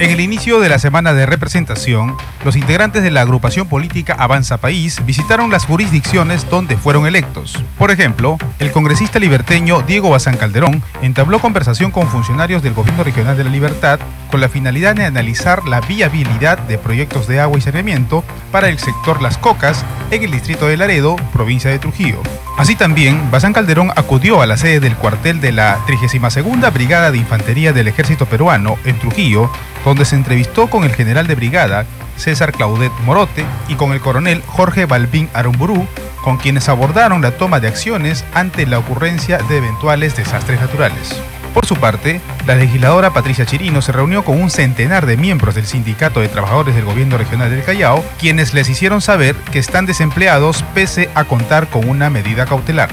En 0.00 0.12
el 0.12 0.20
inicio 0.20 0.60
de 0.60 0.68
la 0.68 0.78
semana 0.78 1.12
de 1.12 1.26
representación, 1.26 2.16
los 2.44 2.54
integrantes 2.54 3.02
de 3.02 3.10
la 3.10 3.22
agrupación 3.22 3.66
política 3.66 4.14
Avanza 4.16 4.58
País 4.58 5.04
visitaron 5.04 5.50
las 5.50 5.66
jurisdicciones 5.66 6.48
donde 6.48 6.76
fueron 6.76 7.08
electos. 7.08 7.60
Por 7.76 7.90
ejemplo, 7.90 8.38
el 8.60 8.70
congresista 8.70 9.18
liberteño 9.18 9.82
Diego 9.82 10.10
Bazán 10.10 10.36
Calderón 10.36 10.84
entabló 11.02 11.40
conversación 11.40 11.90
con 11.90 12.06
funcionarios 12.06 12.62
del 12.62 12.74
Gobierno 12.74 13.02
Regional 13.02 13.36
de 13.36 13.42
la 13.42 13.50
Libertad 13.50 13.98
con 14.30 14.40
la 14.40 14.48
finalidad 14.48 14.94
de 14.94 15.04
analizar 15.04 15.66
la 15.66 15.80
viabilidad 15.80 16.58
de 16.58 16.78
proyectos 16.78 17.26
de 17.26 17.40
agua 17.40 17.58
y 17.58 17.62
saneamiento 17.62 18.22
para 18.52 18.68
el 18.68 18.78
sector 18.78 19.20
Las 19.20 19.36
Cocas 19.36 19.84
en 20.12 20.22
el 20.22 20.30
distrito 20.30 20.68
de 20.68 20.76
Laredo, 20.76 21.16
provincia 21.32 21.70
de 21.70 21.80
Trujillo. 21.80 22.22
Así 22.56 22.76
también, 22.76 23.30
Bazán 23.30 23.52
Calderón 23.52 23.92
acudió 23.94 24.42
a 24.42 24.46
la 24.46 24.56
sede 24.56 24.80
del 24.80 24.96
cuartel 24.96 25.40
de 25.40 25.52
la 25.52 25.78
32 25.86 26.72
Brigada 26.72 27.10
de 27.10 27.18
Infantería 27.18 27.72
del 27.72 27.88
Ejército 27.88 28.26
Peruano 28.26 28.76
en 28.84 28.98
Trujillo, 28.98 29.50
donde 29.84 30.04
se 30.04 30.16
entrevistó 30.16 30.68
con 30.68 30.84
el 30.84 30.94
general 30.94 31.26
de 31.26 31.34
brigada 31.34 31.86
César 32.16 32.52
Claudet 32.52 32.92
Morote 33.04 33.44
y 33.68 33.74
con 33.74 33.92
el 33.92 34.00
coronel 34.00 34.42
Jorge 34.46 34.86
Balbín 34.86 35.28
Arumburú, 35.34 35.86
con 36.22 36.36
quienes 36.36 36.68
abordaron 36.68 37.22
la 37.22 37.32
toma 37.32 37.60
de 37.60 37.68
acciones 37.68 38.24
ante 38.34 38.66
la 38.66 38.78
ocurrencia 38.78 39.38
de 39.38 39.58
eventuales 39.58 40.16
desastres 40.16 40.60
naturales. 40.60 41.20
Por 41.54 41.66
su 41.66 41.76
parte, 41.76 42.20
la 42.46 42.54
legisladora 42.54 43.12
Patricia 43.12 43.46
Chirino 43.46 43.82
se 43.82 43.92
reunió 43.92 44.24
con 44.24 44.40
un 44.40 44.50
centenar 44.50 45.06
de 45.06 45.16
miembros 45.16 45.54
del 45.54 45.66
Sindicato 45.66 46.20
de 46.20 46.28
Trabajadores 46.28 46.74
del 46.74 46.84
Gobierno 46.84 47.16
Regional 47.16 47.50
del 47.50 47.64
Callao, 47.64 48.04
quienes 48.18 48.54
les 48.54 48.68
hicieron 48.68 49.00
saber 49.00 49.34
que 49.34 49.58
están 49.58 49.86
desempleados 49.86 50.62
pese 50.74 51.08
a 51.14 51.24
contar 51.24 51.68
con 51.68 51.88
una 51.88 52.10
medida 52.10 52.46
cautelar. 52.46 52.90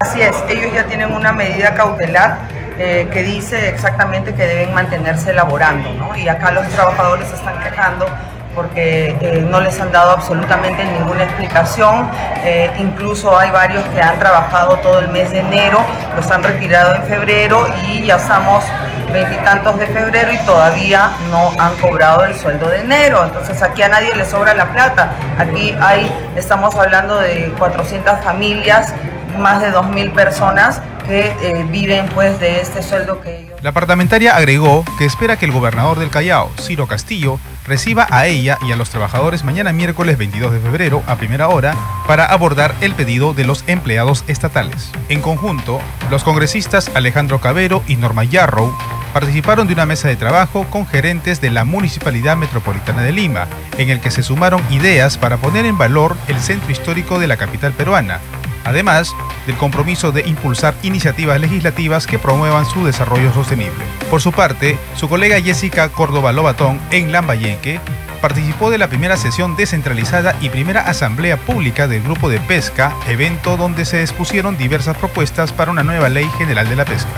Así 0.00 0.20
es, 0.20 0.34
ellos 0.48 0.72
ya 0.74 0.84
tienen 0.86 1.12
una 1.12 1.32
medida 1.32 1.74
cautelar 1.74 2.48
eh, 2.78 3.08
que 3.12 3.22
dice 3.22 3.68
exactamente 3.68 4.34
que 4.34 4.46
deben 4.46 4.74
mantenerse 4.74 5.32
laborando, 5.32 5.92
¿no? 5.94 6.16
Y 6.16 6.28
acá 6.28 6.50
los 6.50 6.66
trabajadores 6.68 7.28
se 7.28 7.34
están 7.34 7.60
quejando 7.62 8.06
porque 8.54 9.16
eh, 9.20 9.46
no 9.48 9.60
les 9.60 9.80
han 9.80 9.92
dado 9.92 10.12
absolutamente 10.12 10.84
ninguna 10.84 11.24
explicación. 11.24 12.08
Eh, 12.44 12.70
incluso 12.78 13.36
hay 13.38 13.50
varios 13.50 13.84
que 13.88 14.00
han 14.00 14.18
trabajado 14.18 14.76
todo 14.78 14.98
el 14.98 15.08
mes 15.08 15.30
de 15.30 15.40
enero, 15.40 15.78
los 16.16 16.30
han 16.30 16.42
retirado 16.42 16.94
en 16.94 17.02
febrero 17.04 17.66
y 17.86 18.04
ya 18.04 18.16
estamos 18.16 18.64
veintitantos 19.12 19.78
de 19.78 19.86
febrero 19.86 20.32
y 20.32 20.38
todavía 20.38 21.10
no 21.30 21.52
han 21.58 21.76
cobrado 21.76 22.24
el 22.24 22.34
sueldo 22.34 22.68
de 22.68 22.80
enero. 22.80 23.24
Entonces 23.24 23.62
aquí 23.62 23.82
a 23.82 23.88
nadie 23.88 24.14
le 24.14 24.24
sobra 24.24 24.54
la 24.54 24.66
plata. 24.72 25.12
Aquí 25.38 25.76
hay, 25.80 26.10
estamos 26.36 26.74
hablando 26.76 27.18
de 27.18 27.52
400 27.58 28.20
familias, 28.20 28.94
más 29.38 29.60
de 29.60 29.72
2.000 29.72 30.12
personas 30.12 30.80
que 31.02 31.34
eh, 31.42 31.66
viven 31.70 32.06
pues 32.14 32.38
de 32.40 32.60
este 32.60 32.82
sueldo 32.82 33.20
que. 33.20 33.50
La 33.62 33.72
parlamentaria 33.72 34.36
agregó 34.36 34.84
que 34.98 35.04
espera 35.04 35.38
que 35.38 35.46
el 35.46 35.52
gobernador 35.52 35.98
del 35.98 36.10
Callao, 36.10 36.50
Ciro 36.60 36.86
Castillo, 36.86 37.38
reciba 37.66 38.06
a 38.10 38.26
ella 38.26 38.58
y 38.66 38.72
a 38.72 38.76
los 38.76 38.90
trabajadores 38.90 39.44
mañana 39.44 39.72
miércoles 39.72 40.18
22 40.18 40.52
de 40.52 40.60
febrero 40.60 41.02
a 41.06 41.16
primera 41.16 41.48
hora 41.48 41.76
para 42.06 42.26
abordar 42.26 42.74
el 42.80 42.94
pedido 42.94 43.34
de 43.34 43.44
los 43.44 43.64
empleados 43.66 44.24
estatales. 44.26 44.90
En 45.08 45.22
conjunto, 45.22 45.80
los 46.10 46.24
congresistas 46.24 46.90
Alejandro 46.94 47.40
Cabero 47.40 47.82
y 47.86 47.96
Norma 47.96 48.24
Yarrow 48.24 48.76
participaron 49.12 49.66
de 49.66 49.74
una 49.74 49.86
mesa 49.86 50.08
de 50.08 50.16
trabajo 50.16 50.66
con 50.70 50.86
gerentes 50.86 51.40
de 51.40 51.50
la 51.50 51.64
Municipalidad 51.64 52.36
Metropolitana 52.36 53.02
de 53.02 53.12
Lima, 53.12 53.46
en 53.78 53.90
el 53.90 54.00
que 54.00 54.10
se 54.10 54.22
sumaron 54.22 54.62
ideas 54.70 55.18
para 55.18 55.36
poner 55.36 55.66
en 55.66 55.78
valor 55.78 56.16
el 56.28 56.40
centro 56.40 56.72
histórico 56.72 57.18
de 57.18 57.26
la 57.26 57.36
capital 57.36 57.72
peruana, 57.72 58.20
además 58.64 59.14
del 59.46 59.56
compromiso 59.56 60.12
de 60.12 60.22
impulsar 60.26 60.74
iniciativas 60.82 61.40
legislativas 61.40 62.06
que 62.06 62.18
promuevan 62.18 62.66
su 62.66 62.84
desarrollo 62.84 63.32
sostenible. 63.32 63.84
Por 64.10 64.20
su 64.20 64.32
parte, 64.32 64.78
su 64.96 65.08
colega 65.08 65.40
Jessica 65.40 65.88
Córdoba 65.88 66.32
Lobatón 66.32 66.80
en 66.90 67.12
Lambayenque 67.12 67.80
participó 68.20 68.70
de 68.70 68.78
la 68.78 68.88
primera 68.88 69.16
sesión 69.16 69.56
descentralizada 69.56 70.36
y 70.40 70.48
primera 70.48 70.82
asamblea 70.82 71.36
pública 71.36 71.88
del 71.88 72.02
Grupo 72.02 72.30
de 72.30 72.38
Pesca, 72.40 72.94
evento 73.08 73.56
donde 73.56 73.84
se 73.84 74.00
expusieron 74.00 74.56
diversas 74.56 74.96
propuestas 74.96 75.52
para 75.52 75.72
una 75.72 75.82
nueva 75.82 76.08
ley 76.08 76.30
general 76.38 76.68
de 76.68 76.76
la 76.76 76.84
pesca. 76.84 77.10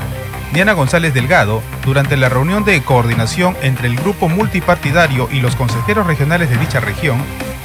Diana 0.55 0.73
González 0.73 1.13
Delgado, 1.13 1.63
durante 1.85 2.17
la 2.17 2.29
reunión 2.29 2.65
de 2.65 2.81
coordinación 2.83 3.57
entre 3.61 3.89
el 3.89 3.97
grupo 3.97 4.29
multipartidario 4.29 5.29
y 5.31 5.41
los 5.41 5.57
consejeros 5.57 6.07
regionales 6.07 6.49
de 6.49 6.57
dicha 6.57 6.81
región, 6.81 7.19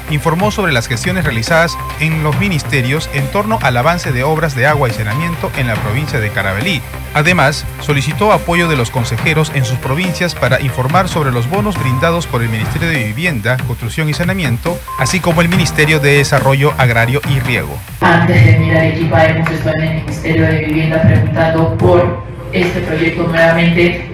informó 0.09 0.51
sobre 0.51 0.71
las 0.71 0.87
gestiones 0.87 1.23
realizadas 1.23 1.77
en 1.99 2.23
los 2.23 2.37
ministerios 2.39 3.09
en 3.13 3.27
torno 3.27 3.59
al 3.61 3.77
avance 3.77 4.11
de 4.11 4.23
obras 4.23 4.55
de 4.55 4.67
agua 4.67 4.89
y 4.89 4.93
saneamiento 4.93 5.51
en 5.57 5.67
la 5.67 5.75
provincia 5.75 6.19
de 6.19 6.29
Carabelí. 6.29 6.81
Además, 7.13 7.65
solicitó 7.81 8.31
apoyo 8.31 8.67
de 8.67 8.75
los 8.77 8.91
consejeros 8.91 9.51
en 9.55 9.65
sus 9.65 9.77
provincias 9.79 10.35
para 10.35 10.61
informar 10.61 11.07
sobre 11.09 11.31
los 11.31 11.49
bonos 11.49 11.79
brindados 11.79 12.27
por 12.27 12.41
el 12.41 12.49
Ministerio 12.49 12.89
de 12.89 13.03
Vivienda, 13.03 13.57
Construcción 13.67 14.09
y 14.09 14.13
Saneamiento, 14.13 14.79
así 14.99 15.19
como 15.19 15.41
el 15.41 15.49
Ministerio 15.49 15.99
de 15.99 16.17
Desarrollo 16.17 16.73
Agrario 16.77 17.21
y 17.29 17.39
Riego. 17.39 17.77
Antes 18.01 18.45
de 18.45 18.51
venir 18.53 18.75
a 18.75 18.79
Arequipa 18.79 19.25
hemos 19.25 19.49
estado 19.49 19.75
en 19.77 19.83
el 19.83 19.95
Ministerio 20.03 20.45
de 20.45 20.65
Vivienda 20.65 21.01
preguntando 21.01 21.77
por 21.77 22.23
este 22.53 22.81
proyecto 22.81 23.23
nuevamente. 23.23 24.11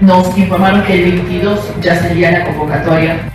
Nos 0.00 0.36
informaron 0.38 0.84
que 0.84 0.94
el 0.94 1.12
22 1.12 1.72
ya 1.80 2.00
salía 2.00 2.30
la 2.30 2.44
convocatoria 2.44 3.32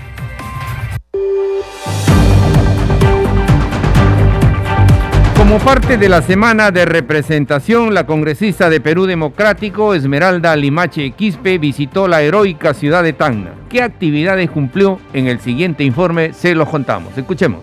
Como 5.43 5.59
parte 5.59 5.97
de 5.97 6.07
la 6.07 6.21
semana 6.21 6.71
de 6.71 6.85
representación, 6.85 7.93
la 7.93 8.05
congresista 8.05 8.69
de 8.69 8.79
Perú 8.79 9.05
Democrático, 9.05 9.93
Esmeralda 9.93 10.55
Limache 10.55 11.12
Quispe, 11.12 11.57
visitó 11.57 12.07
la 12.07 12.21
heroica 12.21 12.73
ciudad 12.73 13.03
de 13.03 13.12
Tacna. 13.12 13.53
¿Qué 13.69 13.81
actividades 13.81 14.50
cumplió? 14.50 15.01
En 15.12 15.27
el 15.27 15.41
siguiente 15.41 15.83
informe 15.83 16.31
se 16.31 16.55
lo 16.55 16.65
contamos. 16.65 17.17
Escuchemos. 17.17 17.62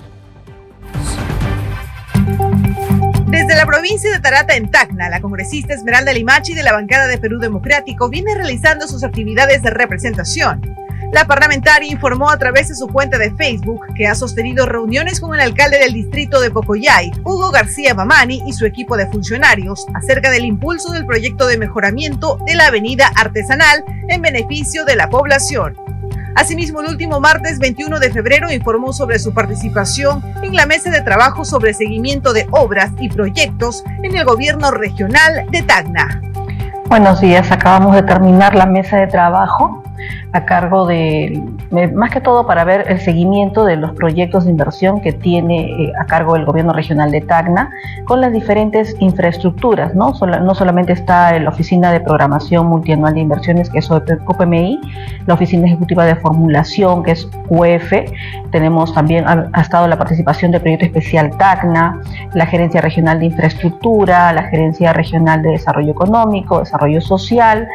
Desde 3.29 3.55
la 3.57 3.65
provincia 3.65 4.11
de 4.11 4.21
Tarata 4.21 4.57
en 4.57 4.71
Tacna, 4.71 5.09
la 5.09 5.23
congresista 5.23 5.73
Esmeralda 5.73 6.13
Limachi 6.13 6.53
de 6.53 6.63
la 6.63 6.75
bancada 6.75 7.07
de 7.07 7.17
Perú 7.17 7.39
Democrático 7.39 8.11
viene 8.11 8.35
realizando 8.35 8.87
sus 8.89 9.05
actividades 9.05 9.63
de 9.63 9.71
representación. 9.71 10.61
La 11.13 11.27
parlamentaria 11.27 11.91
informó 11.91 12.31
a 12.31 12.39
través 12.39 12.69
de 12.69 12.77
su 12.77 12.87
cuenta 12.87 13.19
de 13.19 13.33
Facebook 13.33 13.81
que 13.95 14.07
ha 14.07 14.15
sostenido 14.15 14.67
reuniones 14.67 15.21
con 15.21 15.35
el 15.35 15.41
alcalde 15.41 15.79
del 15.79 15.93
distrito 15.93 16.41
de 16.41 16.51
Pocoyay, 16.51 17.11
Hugo 17.25 17.51
García 17.51 17.95
Mamani, 17.95 18.43
y 18.47 18.53
su 18.53 18.65
equipo 18.65 18.97
de 18.97 19.09
funcionarios 19.09 19.87
acerca 19.95 20.31
del 20.31 20.45
impulso 20.45 20.93
del 20.93 21.07
proyecto 21.07 21.47
de 21.47 21.59
mejoramiento 21.59 22.39
de 22.47 22.55
la 22.55 22.67
avenida 22.67 23.11
artesanal 23.17 23.85
en 24.09 24.23
beneficio 24.23 24.85
de 24.85 24.97
la 24.97 25.09
población. 25.09 25.77
Asimismo, 26.37 26.81
el 26.81 26.91
último 26.91 27.21
martes 27.21 27.59
21 27.59 27.99
de 27.99 28.13
febrero 28.13 28.53
informó 28.53 28.93
sobre 28.93 29.19
su 29.19 29.35
participación 29.35 30.23
en 30.43 30.55
la 30.55 30.65
mesa 30.65 30.91
de 30.91 31.03
trabajo 31.03 31.45
sobre 31.45 31.75
seguimiento 31.75 32.33
de 32.33 32.47
obras 32.53 32.93
y 33.01 33.09
proyectos 33.09 33.83
en 34.03 34.17
el 34.17 34.25
gobierno 34.25 34.71
regional 34.71 35.47
de 35.51 35.63
Tacna. 35.63 36.23
Buenos 36.87 37.21
días, 37.21 37.51
acabamos 37.51 37.95
de 37.95 38.03
terminar 38.03 38.55
la 38.55 38.67
mesa 38.67 38.97
de 38.97 39.09
trabajo 39.09 39.83
a 40.33 40.45
cargo 40.45 40.87
de, 40.87 41.43
más 41.95 42.11
que 42.11 42.21
todo 42.21 42.47
para 42.47 42.65
ver 42.65 42.85
el 42.89 43.01
seguimiento 43.01 43.65
de 43.65 43.77
los 43.77 43.93
proyectos 43.93 44.45
de 44.45 44.51
inversión 44.51 45.01
que 45.01 45.13
tiene 45.13 45.85
eh, 45.85 45.93
a 46.01 46.07
cargo 46.07 46.37
el 46.37 46.45
gobierno 46.45 46.73
regional 46.73 47.11
de 47.11 47.21
Tacna 47.21 47.71
con 48.05 48.21
las 48.21 48.33
diferentes 48.33 48.95
infraestructuras, 49.01 49.95
¿no? 49.95 50.13
no 50.21 50.55
solamente 50.55 50.93
está 50.93 51.39
la 51.39 51.49
Oficina 51.49 51.91
de 51.93 52.01
Programación 52.01 52.67
Multianual 52.67 53.15
de 53.15 53.21
Inversiones, 53.21 53.71
que 53.71 53.79
es 53.79 53.91
OPMI, 53.91 54.81
la 55.27 55.35
Oficina 55.35 55.67
Ejecutiva 55.67 56.05
de 56.05 56.15
Formulación, 56.17 57.03
que 57.03 57.13
es 57.13 57.29
UF, 57.49 57.93
tenemos 58.51 58.93
también, 58.93 59.25
ha, 59.27 59.61
estado 59.61 59.87
la 59.87 59.97
participación 59.97 60.51
del 60.51 60.61
Proyecto 60.61 60.87
Especial 60.87 61.37
Tacna, 61.37 62.01
la 62.35 62.47
Gerencia 62.47 62.81
Regional 62.81 63.21
de 63.21 63.27
Infraestructura, 63.27 64.33
la 64.33 64.45
Gerencia 64.45 64.93
Regional 64.93 65.43
de 65.43 65.51
Desarrollo 65.51 65.93
Económico, 65.93 66.61
Desarrollo 66.61 67.01
Social. 67.01 67.69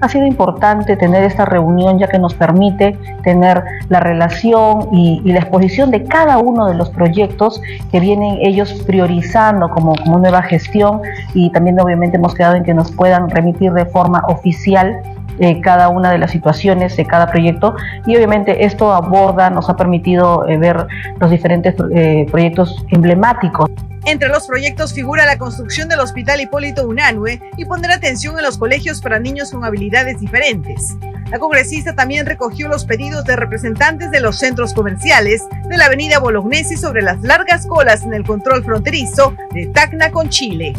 Ha 0.00 0.08
sido 0.08 0.26
importante 0.26 0.96
tener 0.96 1.22
esta 1.22 1.44
reunión 1.44 1.95
ya 1.98 2.08
que 2.08 2.18
nos 2.18 2.34
permite 2.34 2.98
tener 3.22 3.62
la 3.88 4.00
relación 4.00 4.88
y, 4.92 5.20
la 5.24 5.40
exposición 5.40 5.90
de 5.90 6.04
cada 6.04 6.38
uno 6.38 6.66
de 6.66 6.74
los 6.74 6.90
proyectos 6.90 7.60
que 7.90 8.00
vienen 8.00 8.38
ellos 8.42 8.72
priorizando 8.86 9.68
como, 9.70 9.94
nueva 10.06 10.42
gestión 10.42 11.00
y 11.34 11.50
también 11.50 11.78
obviamente 11.80 12.16
hemos 12.16 12.34
quedado 12.34 12.56
en 12.56 12.64
que 12.64 12.74
nos 12.74 12.90
puedan 12.92 13.28
remitir 13.28 13.72
de 13.72 13.84
forma 13.86 14.22
oficial 14.28 14.96
eh, 15.38 15.60
cada 15.60 15.90
una 15.90 16.10
de 16.10 16.18
las 16.18 16.30
situaciones 16.30 16.96
de 16.96 17.04
cada 17.04 17.26
proyecto 17.30 17.74
y 18.06 18.16
obviamente 18.16 18.64
esto 18.64 18.92
aborda, 18.92 19.50
nos 19.50 19.68
ha 19.68 19.76
permitido 19.76 20.48
eh, 20.48 20.56
ver 20.56 20.86
los 21.20 21.30
diferentes 21.30 21.74
eh, 21.94 22.26
proyectos 22.30 22.86
emblemáticos. 22.88 23.70
Entre 24.06 24.28
los 24.28 24.46
proyectos 24.46 24.94
figura 24.94 25.26
la 25.26 25.36
construcción 25.36 25.88
del 25.88 25.98
Hospital 25.98 26.40
Hipólito 26.40 26.86
Unanue 26.86 27.40
y 27.56 27.64
poner 27.64 27.90
atención 27.90 28.38
en 28.38 28.44
los 28.44 28.56
colegios 28.56 29.00
para 29.00 29.18
niños 29.18 29.50
con 29.50 29.64
habilidades 29.64 30.20
diferentes. 30.20 30.96
La 31.28 31.40
congresista 31.40 31.96
también 31.96 32.24
recogió 32.24 32.68
los 32.68 32.84
pedidos 32.84 33.24
de 33.24 33.34
representantes 33.34 34.12
de 34.12 34.20
los 34.20 34.38
centros 34.38 34.74
comerciales 34.74 35.42
de 35.68 35.76
la 35.76 35.86
avenida 35.86 36.20
Bolognesi 36.20 36.76
sobre 36.76 37.02
las 37.02 37.20
largas 37.22 37.66
colas 37.66 38.04
en 38.04 38.14
el 38.14 38.24
control 38.24 38.62
fronterizo 38.64 39.34
de 39.52 39.66
Tacna 39.66 40.12
con 40.12 40.28
Chile. 40.28 40.72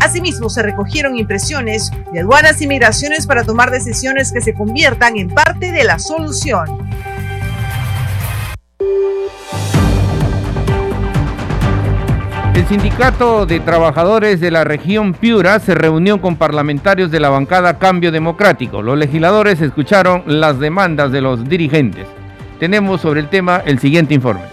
Asimismo, 0.00 0.50
se 0.50 0.64
recogieron 0.64 1.16
impresiones 1.16 1.92
de 2.12 2.20
aduanas 2.22 2.60
y 2.60 2.66
migraciones 2.66 3.28
para 3.28 3.44
tomar 3.44 3.70
decisiones 3.70 4.32
que 4.32 4.40
se 4.40 4.52
conviertan 4.52 5.16
en 5.16 5.28
parte 5.28 5.70
de 5.70 5.84
la 5.84 6.00
solución. 6.00 6.84
El 12.64 12.80
Sindicato 12.80 13.44
de 13.44 13.60
Trabajadores 13.60 14.40
de 14.40 14.50
la 14.50 14.64
región 14.64 15.12
Piura 15.12 15.58
se 15.58 15.74
reunió 15.74 16.22
con 16.22 16.36
parlamentarios 16.36 17.10
de 17.10 17.20
la 17.20 17.28
bancada 17.28 17.78
Cambio 17.78 18.10
Democrático. 18.10 18.80
Los 18.80 18.96
legisladores 18.96 19.60
escucharon 19.60 20.22
las 20.24 20.58
demandas 20.58 21.12
de 21.12 21.20
los 21.20 21.46
dirigentes. 21.46 22.06
Tenemos 22.58 23.02
sobre 23.02 23.20
el 23.20 23.28
tema 23.28 23.60
el 23.66 23.80
siguiente 23.80 24.14
informe. 24.14 24.44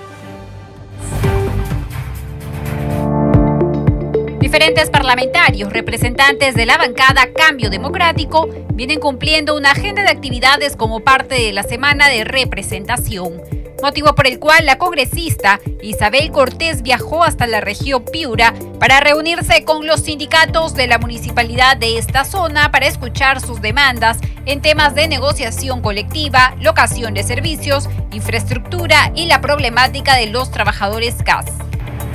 Diferentes 4.41 4.89
parlamentarios, 4.89 5.71
representantes 5.71 6.53
de 6.53 6.65
la 6.65 6.77
bancada 6.77 7.29
Cambio 7.33 7.69
Democrático, 7.69 8.49
vienen 8.73 8.99
cumpliendo 8.99 9.55
una 9.55 9.71
agenda 9.71 10.01
de 10.01 10.09
actividades 10.09 10.75
como 10.75 10.99
parte 10.99 11.35
de 11.35 11.53
la 11.53 11.63
semana 11.63 12.09
de 12.09 12.25
representación, 12.25 13.41
motivo 13.81 14.15
por 14.15 14.27
el 14.27 14.39
cual 14.39 14.65
la 14.65 14.77
congresista 14.77 15.59
Isabel 15.81 16.31
Cortés 16.31 16.81
viajó 16.81 17.23
hasta 17.23 17.47
la 17.47 17.61
región 17.61 18.03
Piura 18.05 18.53
para 18.79 18.99
reunirse 18.99 19.63
con 19.63 19.87
los 19.87 20.01
sindicatos 20.01 20.73
de 20.73 20.87
la 20.87 20.97
municipalidad 20.97 21.77
de 21.77 21.97
esta 21.97 22.23
zona 22.23 22.71
para 22.71 22.87
escuchar 22.87 23.41
sus 23.41 23.61
demandas 23.61 24.17
en 24.45 24.61
temas 24.61 24.95
de 24.95 25.07
negociación 25.07 25.81
colectiva, 25.81 26.55
locación 26.59 27.13
de 27.13 27.23
servicios, 27.23 27.89
infraestructura 28.11 29.11
y 29.15 29.25
la 29.25 29.41
problemática 29.41 30.15
de 30.15 30.27
los 30.27 30.51
trabajadores 30.51 31.15
CAS 31.23 31.45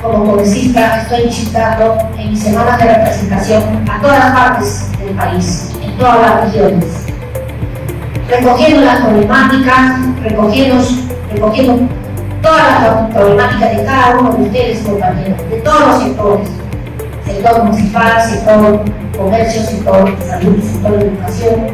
como 0.02 0.25
congresista 0.25 1.02
estoy 1.02 1.25
visitando 1.25 1.96
en 2.18 2.30
mis 2.30 2.42
semanas 2.42 2.78
de 2.78 2.94
representación 2.94 3.90
a 3.90 4.00
todas 4.00 4.18
las 4.18 4.32
partes 4.32 4.99
del 4.99 5.14
país, 5.16 5.70
en 5.82 5.96
todas 5.96 6.20
las 6.20 6.44
regiones, 6.44 6.85
recogiendo 8.28 8.80
las 8.82 9.00
problemáticas, 9.00 10.23
recogiendo, 10.23 10.85
recogiendo 11.33 11.88
todas 12.42 12.83
las 12.83 13.11
problemáticas 13.14 13.76
de 13.76 13.85
cada 13.85 14.18
uno 14.18 14.33
de 14.35 14.42
ustedes, 14.45 14.80
compañeros, 14.80 15.50
de 15.50 15.56
todos 15.59 15.80
los 15.80 16.02
sectores, 16.02 16.49
sector 17.25 17.64
municipal, 17.64 18.23
sector 18.23 18.85
comercio, 19.16 19.62
sector 19.62 20.14
salud, 20.26 20.62
sector 20.62 21.02
educación, 21.02 21.66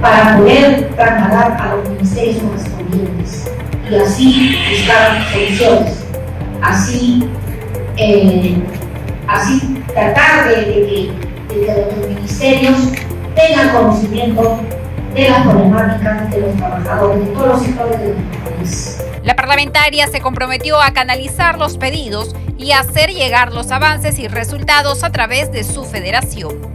para 0.00 0.36
poder 0.36 0.90
trasladar 0.96 1.56
a 1.60 1.76
los 1.76 1.88
ministerios 1.88 2.42
correspondientes 2.42 3.50
y 3.90 3.94
así 3.96 4.56
buscar 4.70 5.24
soluciones. 5.32 6.04
Así, 6.62 7.28
eh, 7.96 8.56
así 9.26 9.82
tratar 9.92 10.48
de, 10.48 10.64
que, 10.64 11.12
los 11.50 12.08
ministerios 12.08 12.78
tengan 13.34 13.70
conocimiento 13.70 14.58
de 15.14 15.30
las 15.30 15.42
problemáticas 15.42 16.30
de 16.30 16.40
los 16.40 16.56
trabajadores, 16.56 17.32
todos 17.34 17.62
del 17.62 18.14
país. 18.44 19.04
La 19.22 19.36
parlamentaria 19.36 20.06
se 20.08 20.20
comprometió 20.20 20.80
a 20.80 20.92
canalizar 20.92 21.58
los 21.58 21.78
pedidos 21.78 22.34
y 22.58 22.72
hacer 22.72 23.10
llegar 23.10 23.52
los 23.52 23.70
avances 23.70 24.18
y 24.18 24.28
resultados 24.28 25.04
a 25.04 25.10
través 25.10 25.52
de 25.52 25.64
su 25.64 25.84
federación. 25.84 26.72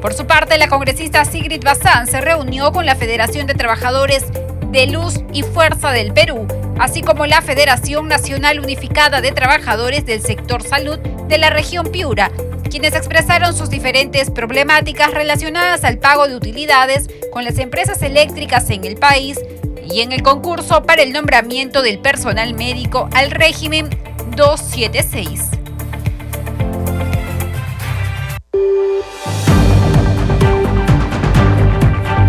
Por 0.00 0.12
su 0.14 0.26
parte, 0.26 0.58
la 0.58 0.68
congresista 0.68 1.24
Sigrid 1.24 1.64
Bazán 1.64 2.06
se 2.06 2.20
reunió 2.20 2.72
con 2.72 2.86
la 2.86 2.96
Federación 2.96 3.46
de 3.46 3.54
Trabajadores 3.54 4.24
de 4.70 4.86
Luz 4.86 5.20
y 5.32 5.42
Fuerza 5.42 5.92
del 5.92 6.12
Perú 6.12 6.46
así 6.82 7.00
como 7.00 7.26
la 7.26 7.42
Federación 7.42 8.08
Nacional 8.08 8.58
Unificada 8.58 9.20
de 9.20 9.32
Trabajadores 9.32 10.04
del 10.04 10.20
Sector 10.20 10.62
Salud 10.62 10.98
de 10.98 11.38
la 11.38 11.50
región 11.50 11.86
Piura, 11.86 12.30
quienes 12.72 12.94
expresaron 12.94 13.54
sus 13.54 13.68
diferentes 13.68 14.30
problemáticas 14.30 15.12
relacionadas 15.12 15.84
al 15.84 15.98
pago 15.98 16.26
de 16.26 16.36
utilidades 16.36 17.10
con 17.30 17.44
las 17.44 17.58
empresas 17.58 18.00
eléctricas 18.00 18.70
en 18.70 18.86
el 18.86 18.96
país 18.96 19.38
y 19.84 20.00
en 20.00 20.10
el 20.10 20.22
concurso 20.22 20.82
para 20.82 21.02
el 21.02 21.12
nombramiento 21.12 21.82
del 21.82 21.98
personal 21.98 22.54
médico 22.54 23.10
al 23.12 23.30
régimen 23.30 23.90
276. 24.36 25.50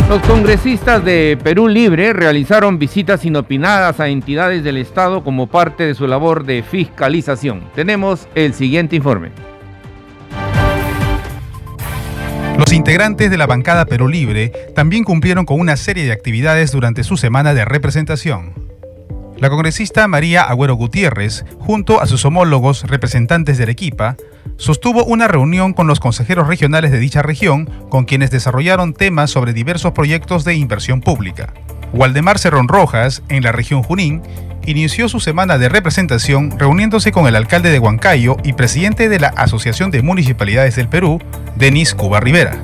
Los 0.09 0.21
congresistas 0.23 1.05
de 1.05 1.37
Perú 1.41 1.69
Libre 1.69 2.11
realizaron 2.11 2.79
visitas 2.79 3.23
inopinadas 3.23 4.01
a 4.01 4.09
entidades 4.09 4.61
del 4.61 4.75
Estado 4.75 5.23
como 5.23 5.47
parte 5.47 5.85
de 5.85 5.95
su 5.95 6.05
labor 6.05 6.43
de 6.43 6.63
fiscalización. 6.63 7.63
Tenemos 7.73 8.27
el 8.35 8.53
siguiente 8.53 8.97
informe. 8.97 9.52
Integrantes 12.73 13.29
de 13.29 13.37
la 13.37 13.45
bancada 13.45 13.85
Perú 13.85 14.07
Libre 14.07 14.51
también 14.75 15.03
cumplieron 15.03 15.45
con 15.45 15.59
una 15.59 15.77
serie 15.77 16.05
de 16.05 16.11
actividades 16.11 16.71
durante 16.71 17.03
su 17.03 17.17
semana 17.17 17.53
de 17.53 17.65
representación. 17.65 18.53
La 19.37 19.49
congresista 19.49 20.07
María 20.07 20.43
Agüero 20.43 20.75
Gutiérrez, 20.75 21.45
junto 21.59 22.01
a 22.01 22.07
sus 22.07 22.23
homólogos 22.25 22.83
representantes 22.83 23.57
de 23.57 23.63
Arequipa, 23.63 24.15
sostuvo 24.57 25.03
una 25.03 25.27
reunión 25.27 25.73
con 25.73 25.87
los 25.87 25.99
consejeros 25.99 26.47
regionales 26.47 26.91
de 26.91 26.99
dicha 26.99 27.21
región, 27.21 27.69
con 27.89 28.05
quienes 28.05 28.31
desarrollaron 28.31 28.93
temas 28.93 29.31
sobre 29.31 29.53
diversos 29.53 29.91
proyectos 29.91 30.43
de 30.43 30.55
inversión 30.55 31.01
pública. 31.01 31.53
Waldemar 31.93 32.39
Cerrón 32.39 32.67
Rojas, 32.67 33.21
en 33.29 33.43
la 33.43 33.51
región 33.51 33.83
Junín, 33.83 34.21
inició 34.65 35.09
su 35.09 35.19
semana 35.19 35.57
de 35.57 35.69
representación 35.69 36.57
reuniéndose 36.57 37.11
con 37.11 37.27
el 37.27 37.35
alcalde 37.35 37.69
de 37.69 37.79
Huancayo 37.79 38.37
y 38.43 38.53
presidente 38.53 39.09
de 39.09 39.19
la 39.19 39.29
Asociación 39.29 39.91
de 39.91 40.01
Municipalidades 40.01 40.75
del 40.75 40.89
Perú, 40.89 41.19
Denis 41.55 41.93
Cuba 41.93 42.19
Rivera. 42.19 42.57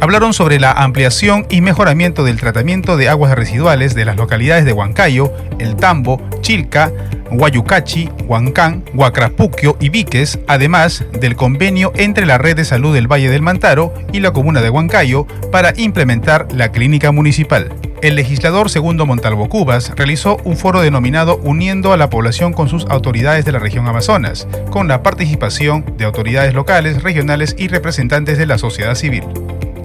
Hablaron 0.00 0.34
sobre 0.34 0.60
la 0.60 0.72
ampliación 0.72 1.46
y 1.48 1.62
mejoramiento 1.62 2.22
del 2.22 2.38
tratamiento 2.38 2.98
de 2.98 3.08
aguas 3.08 3.34
residuales 3.34 3.94
de 3.94 4.04
las 4.04 4.16
localidades 4.16 4.66
de 4.66 4.74
Huancayo, 4.74 5.32
El 5.58 5.76
Tambo, 5.76 6.20
Chilca, 6.42 6.92
Guayucachi, 7.30 8.10
Huancán, 8.26 8.84
Huacrapuquio 8.94 9.76
y 9.80 9.88
Viques, 9.88 10.38
además 10.46 11.04
del 11.18 11.34
convenio 11.34 11.92
entre 11.96 12.26
la 12.26 12.36
Red 12.36 12.56
de 12.56 12.64
Salud 12.66 12.94
del 12.94 13.10
Valle 13.10 13.30
del 13.30 13.42
Mantaro 13.42 13.94
y 14.12 14.20
la 14.20 14.32
Comuna 14.32 14.60
de 14.60 14.70
Huancayo 14.70 15.26
para 15.50 15.72
implementar 15.76 16.46
la 16.52 16.70
clínica 16.72 17.10
municipal. 17.10 17.72
El 18.02 18.16
legislador 18.16 18.68
Segundo 18.68 19.06
Montalvo 19.06 19.48
Cubas 19.48 19.92
realizó 19.96 20.36
un 20.44 20.58
foro 20.58 20.82
denominado 20.82 21.38
Uniendo 21.38 21.94
a 21.94 21.96
la 21.96 22.10
población 22.10 22.52
con 22.52 22.68
sus 22.68 22.84
autoridades 22.86 23.46
de 23.46 23.52
la 23.52 23.58
región 23.58 23.86
Amazonas, 23.88 24.46
con 24.70 24.88
la 24.88 25.02
participación 25.02 25.84
de 25.96 26.04
autoridades 26.04 26.52
locales, 26.52 27.02
regionales 27.02 27.56
y 27.58 27.68
representantes 27.68 28.36
de 28.36 28.46
la 28.46 28.58
sociedad 28.58 28.94
civil. 28.94 29.24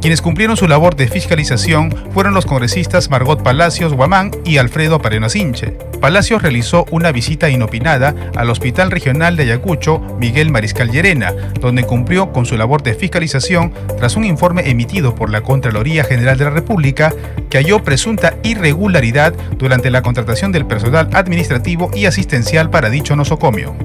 Quienes 0.01 0.23
cumplieron 0.23 0.57
su 0.57 0.67
labor 0.67 0.95
de 0.95 1.07
fiscalización 1.07 1.95
fueron 2.11 2.33
los 2.33 2.47
congresistas 2.47 3.11
Margot 3.11 3.43
Palacios 3.43 3.93
Guamán 3.93 4.31
y 4.43 4.57
Alfredo 4.57 4.99
Pareno 4.99 5.29
Sinche. 5.29 5.77
Palacios 6.01 6.41
realizó 6.41 6.85
una 6.89 7.11
visita 7.11 7.51
inopinada 7.51 8.15
al 8.35 8.49
Hospital 8.49 8.89
Regional 8.89 9.37
de 9.37 9.43
Ayacucho 9.43 9.99
Miguel 10.19 10.49
Mariscal 10.49 10.89
Llerena, 10.89 11.31
donde 11.59 11.83
cumplió 11.83 12.33
con 12.33 12.47
su 12.47 12.57
labor 12.57 12.81
de 12.81 12.95
fiscalización 12.95 13.73
tras 13.99 14.15
un 14.15 14.25
informe 14.25 14.67
emitido 14.71 15.13
por 15.13 15.29
la 15.29 15.41
Contraloría 15.41 16.03
General 16.03 16.35
de 16.35 16.45
la 16.45 16.49
República 16.49 17.13
que 17.51 17.59
halló 17.59 17.83
presunta 17.83 18.33
irregularidad 18.41 19.35
durante 19.59 19.91
la 19.91 20.01
contratación 20.01 20.51
del 20.51 20.65
personal 20.65 21.11
administrativo 21.13 21.91
y 21.93 22.07
asistencial 22.07 22.71
para 22.71 22.89
dicho 22.89 23.15
nosocomio. 23.15 23.75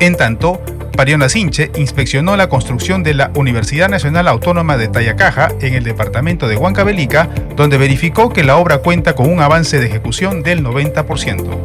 En 0.00 0.16
tanto, 0.16 0.60
Pariona 0.96 1.28
Sinche 1.28 1.72
inspeccionó 1.76 2.36
la 2.36 2.48
construcción 2.48 3.02
de 3.02 3.14
la 3.14 3.32
Universidad 3.34 3.88
Nacional 3.88 4.28
Autónoma 4.28 4.76
de 4.76 4.86
Tayacaja 4.86 5.48
en 5.60 5.74
el 5.74 5.82
departamento 5.82 6.46
de 6.46 6.56
Huancavelica, 6.56 7.28
donde 7.56 7.78
verificó 7.78 8.32
que 8.32 8.44
la 8.44 8.56
obra 8.56 8.78
cuenta 8.78 9.14
con 9.14 9.28
un 9.28 9.40
avance 9.40 9.80
de 9.80 9.86
ejecución 9.86 10.44
del 10.44 10.64
90%. 10.64 11.58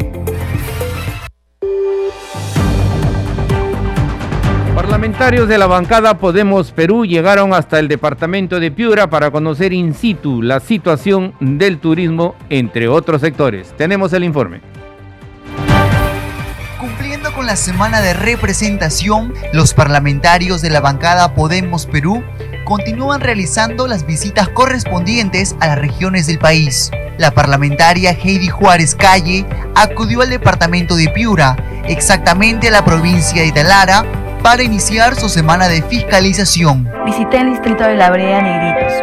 Parlamentarios 4.74 5.48
de 5.48 5.60
la 5.60 5.68
bancada 5.68 6.18
Podemos 6.18 6.72
Perú 6.72 7.06
llegaron 7.06 7.54
hasta 7.54 7.78
el 7.78 7.88
departamento 7.88 8.60
de 8.60 8.72
Piura 8.72 9.12
para 9.12 9.30
conocer 9.30 9.74
in 9.74 9.94
situ 9.94 10.42
la 10.42 10.60
situación 10.60 11.36
del 11.40 11.78
turismo, 11.78 12.36
entre 12.50 12.88
otros 12.88 13.22
sectores. 13.22 13.76
Tenemos 13.78 14.12
el 14.14 14.24
informe 14.24 14.79
la 17.50 17.56
semana 17.56 18.00
de 18.02 18.14
representación, 18.14 19.34
los 19.54 19.74
parlamentarios 19.74 20.62
de 20.62 20.70
la 20.70 20.82
bancada 20.82 21.34
Podemos 21.34 21.88
Perú 21.88 22.24
continúan 22.64 23.22
realizando 23.22 23.88
las 23.88 24.06
visitas 24.06 24.50
correspondientes 24.50 25.56
a 25.60 25.66
las 25.66 25.80
regiones 25.80 26.28
del 26.28 26.38
país. 26.38 26.92
La 27.18 27.32
parlamentaria 27.32 28.12
Heidi 28.12 28.50
Juárez 28.50 28.94
Calle 28.94 29.48
acudió 29.74 30.22
al 30.22 30.30
departamento 30.30 30.96
de 30.96 31.10
Piura, 31.10 31.56
exactamente 31.88 32.68
a 32.68 32.72
la 32.72 32.86
provincia 32.86 33.42
de 33.42 33.52
Talara, 33.52 34.06
para 34.44 34.62
iniciar 34.62 35.16
su 35.16 35.28
semana 35.28 35.68
de 35.68 35.82
fiscalización. 35.82 36.88
Visité 37.04 37.38
el 37.38 37.50
distrito 37.50 37.84
de 37.84 37.96
La 37.96 38.12
Brea 38.12 38.44
Negritos. 38.44 38.94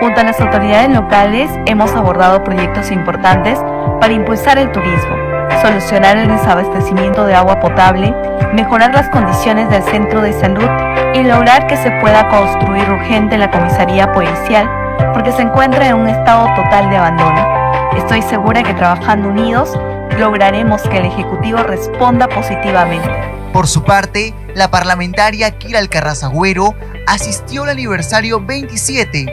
Junto 0.00 0.22
a 0.22 0.24
las 0.24 0.40
autoridades 0.40 0.90
locales 0.90 1.48
hemos 1.66 1.92
abordado 1.92 2.42
proyectos 2.42 2.90
importantes 2.90 3.60
para 4.00 4.12
impulsar 4.12 4.58
el 4.58 4.72
turismo 4.72 5.21
solucionar 5.60 6.16
el 6.16 6.28
desabastecimiento 6.28 7.26
de 7.26 7.34
agua 7.34 7.60
potable, 7.60 8.14
mejorar 8.52 8.94
las 8.94 9.08
condiciones 9.08 9.68
del 9.70 9.82
centro 9.82 10.22
de 10.22 10.32
salud 10.32 10.68
y 11.14 11.22
lograr 11.24 11.66
que 11.66 11.76
se 11.76 11.90
pueda 12.00 12.28
construir 12.28 12.88
urgente 12.90 13.36
la 13.36 13.50
comisaría 13.50 14.12
policial 14.12 14.70
porque 15.12 15.32
se 15.32 15.42
encuentra 15.42 15.88
en 15.88 15.96
un 15.96 16.08
estado 16.08 16.46
total 16.54 16.88
de 16.90 16.96
abandono. 16.96 17.46
Estoy 17.96 18.22
segura 18.22 18.62
que 18.62 18.74
trabajando 18.74 19.28
unidos 19.28 19.78
lograremos 20.18 20.82
que 20.82 20.98
el 20.98 21.06
Ejecutivo 21.06 21.58
responda 21.58 22.28
positivamente. 22.28 23.10
Por 23.52 23.66
su 23.66 23.82
parte, 23.82 24.34
la 24.54 24.70
parlamentaria 24.70 25.50
Kira 25.58 25.78
Alcarrazagüero 25.78 26.74
asistió 27.06 27.64
al 27.64 27.70
aniversario 27.70 28.40
27 28.40 29.26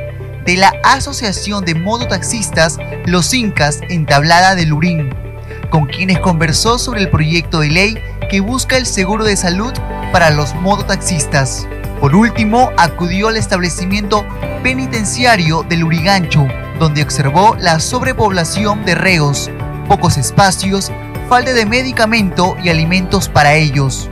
de 0.45 0.57
la 0.57 0.73
Asociación 0.83 1.63
de 1.63 1.75
Mototaxistas 1.75 2.77
Los 3.05 3.33
Incas 3.33 3.79
entablada 3.89 4.55
de 4.55 4.65
Lurín 4.65 5.28
con 5.69 5.85
quienes 5.85 6.19
conversó 6.19 6.77
sobre 6.77 7.01
el 7.01 7.09
proyecto 7.09 7.59
de 7.59 7.69
ley 7.69 8.03
que 8.29 8.39
busca 8.39 8.77
el 8.77 8.85
seguro 8.85 9.23
de 9.23 9.35
salud 9.35 9.73
para 10.11 10.29
los 10.29 10.53
mototaxistas. 10.55 11.67
Por 11.99 12.15
último, 12.15 12.71
acudió 12.77 13.27
al 13.27 13.37
establecimiento 13.37 14.25
penitenciario 14.63 15.63
del 15.63 15.83
Urigancho, 15.83 16.47
donde 16.79 17.03
observó 17.03 17.55
la 17.59 17.79
sobrepoblación 17.79 18.85
de 18.85 18.95
reos, 18.95 19.49
pocos 19.87 20.17
espacios, 20.17 20.91
falta 21.27 21.53
de 21.53 21.65
medicamento 21.65 22.55
y 22.63 22.69
alimentos 22.69 23.27
para 23.27 23.55
ellos. 23.55 24.09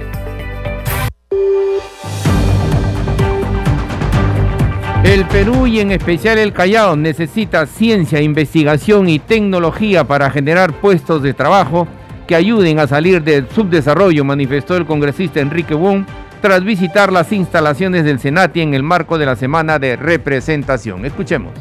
El 5.08 5.26
Perú 5.26 5.68
y 5.68 5.80
en 5.80 5.94
especial 5.94 6.38
el 6.38 6.52
Callao 6.52 6.98
necesita 6.98 7.66
ciencia, 7.66 8.22
investigación 8.22 9.08
y 9.08 9.20
tecnología 9.20 10.04
para 10.04 10.30
generar 10.30 10.82
puestos 10.82 11.24
de 11.24 11.34
trabajo 11.34 11.88
que 12.28 12.36
ayuden 12.36 12.78
a 12.80 12.88
salir 12.88 13.24
del 13.24 13.48
subdesarrollo, 13.50 14.26
manifestó 14.26 14.76
el 14.76 14.86
congresista 14.86 15.40
Enrique 15.40 15.74
Wong 15.74 16.04
tras 16.42 16.62
visitar 16.62 17.14
las 17.14 17.32
instalaciones 17.32 18.04
del 18.04 18.20
Senati 18.20 18.60
en 18.60 18.74
el 18.74 18.84
marco 18.84 19.18
de 19.18 19.26
la 19.26 19.38
semana 19.38 19.80
de 19.80 19.96
representación. 19.96 21.06
Escuchemos. 21.06 21.54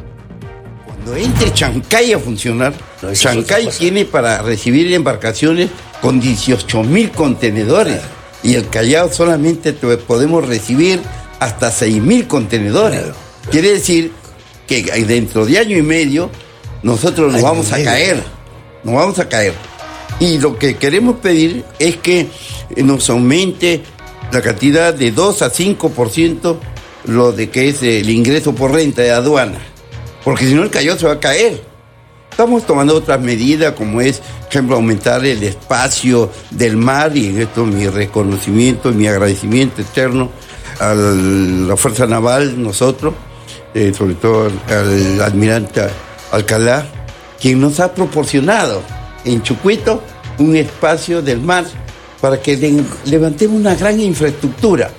Cuando 0.84 1.14
entre 1.14 1.52
Chancay 1.52 2.14
a 2.14 2.18
funcionar, 2.18 2.74
Chancay 3.12 3.68
tiene 3.78 4.06
para 4.06 4.42
recibir 4.42 4.92
embarcaciones 4.92 5.70
con 6.02 6.18
18 6.18 6.82
mil 6.82 7.10
contenedores 7.12 8.00
y 8.42 8.56
el 8.56 8.68
Callao 8.68 9.08
solamente 9.08 9.72
podemos 9.72 10.48
recibir 10.48 11.00
hasta 11.38 11.70
6 11.70 12.02
mil 12.02 12.26
contenedores. 12.26 13.25
Quiere 13.50 13.72
decir 13.72 14.12
que 14.66 14.82
dentro 15.06 15.46
de 15.46 15.58
año 15.58 15.76
y 15.76 15.82
medio 15.82 16.30
nosotros 16.82 17.32
nos 17.32 17.42
vamos 17.42 17.72
a 17.72 17.82
caer, 17.82 18.22
nos 18.84 18.94
vamos 18.94 19.18
a 19.18 19.28
caer. 19.28 19.54
Y 20.18 20.38
lo 20.38 20.58
que 20.58 20.76
queremos 20.76 21.16
pedir 21.16 21.64
es 21.78 21.96
que 21.96 22.28
nos 22.76 23.08
aumente 23.10 23.82
la 24.32 24.42
cantidad 24.42 24.92
de 24.94 25.12
2 25.12 25.42
a 25.42 25.52
5% 25.52 26.56
lo 27.06 27.32
de 27.32 27.50
que 27.50 27.68
es 27.68 27.82
el 27.82 28.10
ingreso 28.10 28.54
por 28.54 28.72
renta 28.72 29.02
de 29.02 29.12
aduana, 29.12 29.58
porque 30.24 30.46
si 30.46 30.54
no 30.54 30.62
el 30.62 30.70
cayó 30.70 30.98
se 30.98 31.06
va 31.06 31.12
a 31.12 31.20
caer. 31.20 31.62
Estamos 32.30 32.66
tomando 32.66 32.94
otras 32.94 33.20
medidas 33.20 33.72
como 33.72 34.00
es, 34.00 34.18
por 34.18 34.48
ejemplo, 34.50 34.76
aumentar 34.76 35.24
el 35.24 35.42
espacio 35.42 36.30
del 36.50 36.76
mar 36.76 37.16
y 37.16 37.28
en 37.28 37.40
esto 37.40 37.64
mi 37.64 37.88
reconocimiento 37.88 38.90
y 38.90 38.94
mi 38.94 39.06
agradecimiento 39.06 39.80
eterno 39.80 40.30
a 40.78 40.94
la 40.94 41.76
Fuerza 41.76 42.06
Naval, 42.06 42.62
nosotros, 42.62 43.14
eh, 43.76 43.92
sobre 43.92 44.14
todo 44.14 44.50
al, 44.68 45.20
almirante 45.20 45.82
Alcalá, 46.32 46.86
quien 47.38 47.60
nos 47.60 47.78
ha 47.78 47.92
proporcionado 47.92 48.82
en 49.26 49.42
Chucuito 49.42 50.02
un 50.38 50.56
espacio 50.56 51.20
del 51.20 51.40
mar 51.40 51.66
para 52.22 52.40
que 52.40 52.56
levantemos 53.04 53.60
una 53.60 53.74
gran 53.74 54.00
infraestructura, 54.00 54.90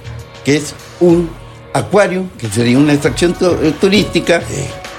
que 0.46 0.58
es 0.58 0.76
un 1.00 1.28
acuario, 1.74 2.26
que 2.38 2.50
sería 2.50 2.78
una 2.78 2.94
extracción 2.94 3.36
eh, 3.42 3.74
turística, 3.82 4.44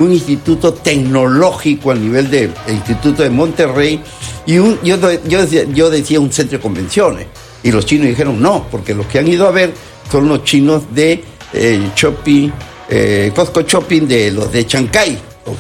un 0.01 0.13
instituto 0.13 0.75
tecnológico 0.75 1.93
a 1.93 1.95
nivel 1.95 2.29
del 2.29 2.51
Instituto 2.67 3.23
de 3.23 3.31
Monterrey 3.31 4.01
y 4.45 4.59
un, 4.59 4.81
yo, 4.83 4.97
decía, 4.97 5.65
yo 5.73 5.89
decía 5.89 6.19
un 6.19 6.33
centro 6.33 6.59
de 6.59 6.63
convenciones. 6.63 7.27
Y 7.63 7.71
los 7.71 7.87
chinos 7.87 8.09
dijeron 8.09 8.43
no, 8.43 8.67
porque 8.71 8.93
los 8.93 9.07
que 9.07 9.21
han 9.21 9.29
ido 9.29 9.47
a 9.47 9.53
ver 9.53 9.73
son 10.11 10.29
los 10.29 10.43
chinos 10.43 10.83
de 10.93 11.23
eh, 11.53 11.91
Shopping 11.95 12.51
eh, 12.89 13.33
Costco 13.35 13.63
Shopping 13.63 14.07
de 14.07 14.31
los 14.31 14.53
de 14.53 14.67
Chancay. 14.67 15.19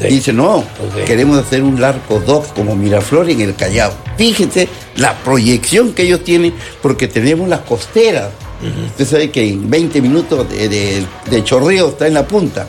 dice, 0.08 0.32
no, 0.32 0.64
queremos 1.06 1.38
hacer 1.38 1.62
un 1.62 1.80
largo 1.80 2.20
2 2.20 2.48
como 2.48 2.74
Miraflor 2.74 3.30
en 3.30 3.40
el 3.40 3.54
Callao. 3.54 3.92
Fíjense 4.16 4.68
la 4.96 5.16
proyección 5.18 5.92
que 5.92 6.02
ellos 6.02 6.24
tienen, 6.24 6.54
porque 6.82 7.08
tenemos 7.08 7.48
las 7.48 7.60
costeras. 7.60 8.30
Usted 8.88 9.06
sabe 9.06 9.30
que 9.30 9.48
en 9.48 9.70
20 9.70 10.02
minutos 10.02 10.48
de, 10.50 10.68
de, 11.30 11.44
chorreo 11.44 11.90
está 11.90 12.06
en 12.08 12.14
la 12.14 12.26
punta. 12.26 12.66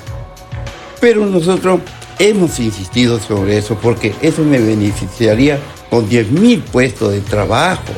Pero 1.02 1.26
nosotros 1.26 1.80
hemos 2.20 2.60
insistido 2.60 3.20
sobre 3.20 3.58
eso, 3.58 3.76
porque 3.82 4.14
eso 4.22 4.44
me 4.44 4.60
beneficiaría 4.60 5.60
con 5.90 6.08
10.000 6.08 6.62
puestos 6.64 7.12
de 7.12 7.22
trabajo, 7.22 7.94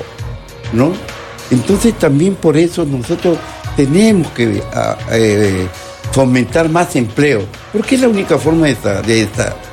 ¿no? 0.72 0.94
Entonces 1.50 1.98
también 2.00 2.36
por 2.36 2.56
eso 2.56 2.86
nosotros 2.86 3.38
tenemos 3.76 4.32
que 4.32 4.64
eh, 5.12 5.68
fomentar 6.12 6.70
más 6.70 6.96
empleo, 6.96 7.44
porque 7.72 7.96
es 7.96 8.02
la 8.02 8.10
única 8.10 8.38
forma 8.38 8.68
de, 8.68 8.74
esta, 8.74 9.02
de 9.02 9.28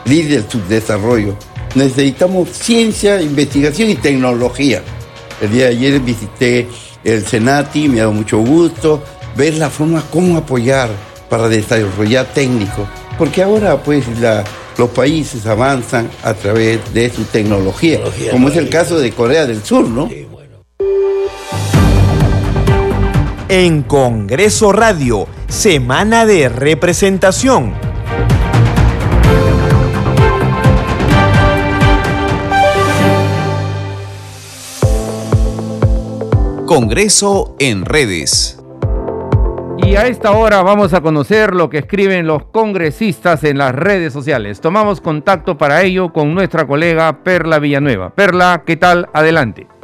salir 0.04 0.28
del 0.28 0.48
subdesarrollo. 0.48 1.36
Necesitamos 1.74 2.48
ciencia, 2.50 3.20
investigación 3.20 3.90
y 3.90 3.96
tecnología. 3.96 4.82
El 5.40 5.52
día 5.52 5.64
de 5.66 5.70
ayer 5.70 6.00
visité 6.00 6.68
el 7.04 7.24
Senati, 7.24 7.88
me 7.88 8.00
ha 8.00 8.04
dado 8.04 8.12
mucho 8.12 8.38
gusto 8.38 9.02
ver 9.36 9.54
la 9.54 9.70
forma 9.70 10.02
cómo 10.10 10.36
apoyar 10.36 10.88
para 11.28 11.48
desarrollar 11.48 12.26
técnico, 12.26 12.88
porque 13.16 13.42
ahora 13.42 13.80
pues 13.82 14.04
los 14.76 14.88
países 14.90 15.46
avanzan 15.46 16.10
a 16.22 16.34
través 16.34 16.92
de 16.92 17.10
su 17.10 17.24
tecnología, 17.24 18.00
como 18.30 18.48
es 18.48 18.56
el 18.56 18.68
caso 18.68 18.98
de 18.98 19.12
Corea 19.12 19.46
del 19.46 19.62
Sur, 19.62 19.86
¿no? 19.88 20.08
En 23.50 23.82
Congreso 23.82 24.72
Radio 24.72 25.26
Semana 25.48 26.26
de 26.26 26.50
Representación. 26.50 27.72
Congreso 36.66 37.56
en 37.58 37.86
redes. 37.86 38.62
Y 39.78 39.96
a 39.96 40.06
esta 40.08 40.32
hora 40.32 40.60
vamos 40.60 40.92
a 40.92 41.00
conocer 41.00 41.54
lo 41.54 41.70
que 41.70 41.78
escriben 41.78 42.26
los 42.26 42.44
congresistas 42.48 43.44
en 43.44 43.56
las 43.56 43.74
redes 43.74 44.12
sociales. 44.12 44.60
Tomamos 44.60 45.00
contacto 45.00 45.56
para 45.56 45.80
ello 45.84 46.12
con 46.12 46.34
nuestra 46.34 46.66
colega 46.66 47.24
Perla 47.24 47.58
Villanueva. 47.58 48.14
Perla, 48.14 48.64
¿qué 48.66 48.76
tal? 48.76 49.08
Adelante. 49.14 49.77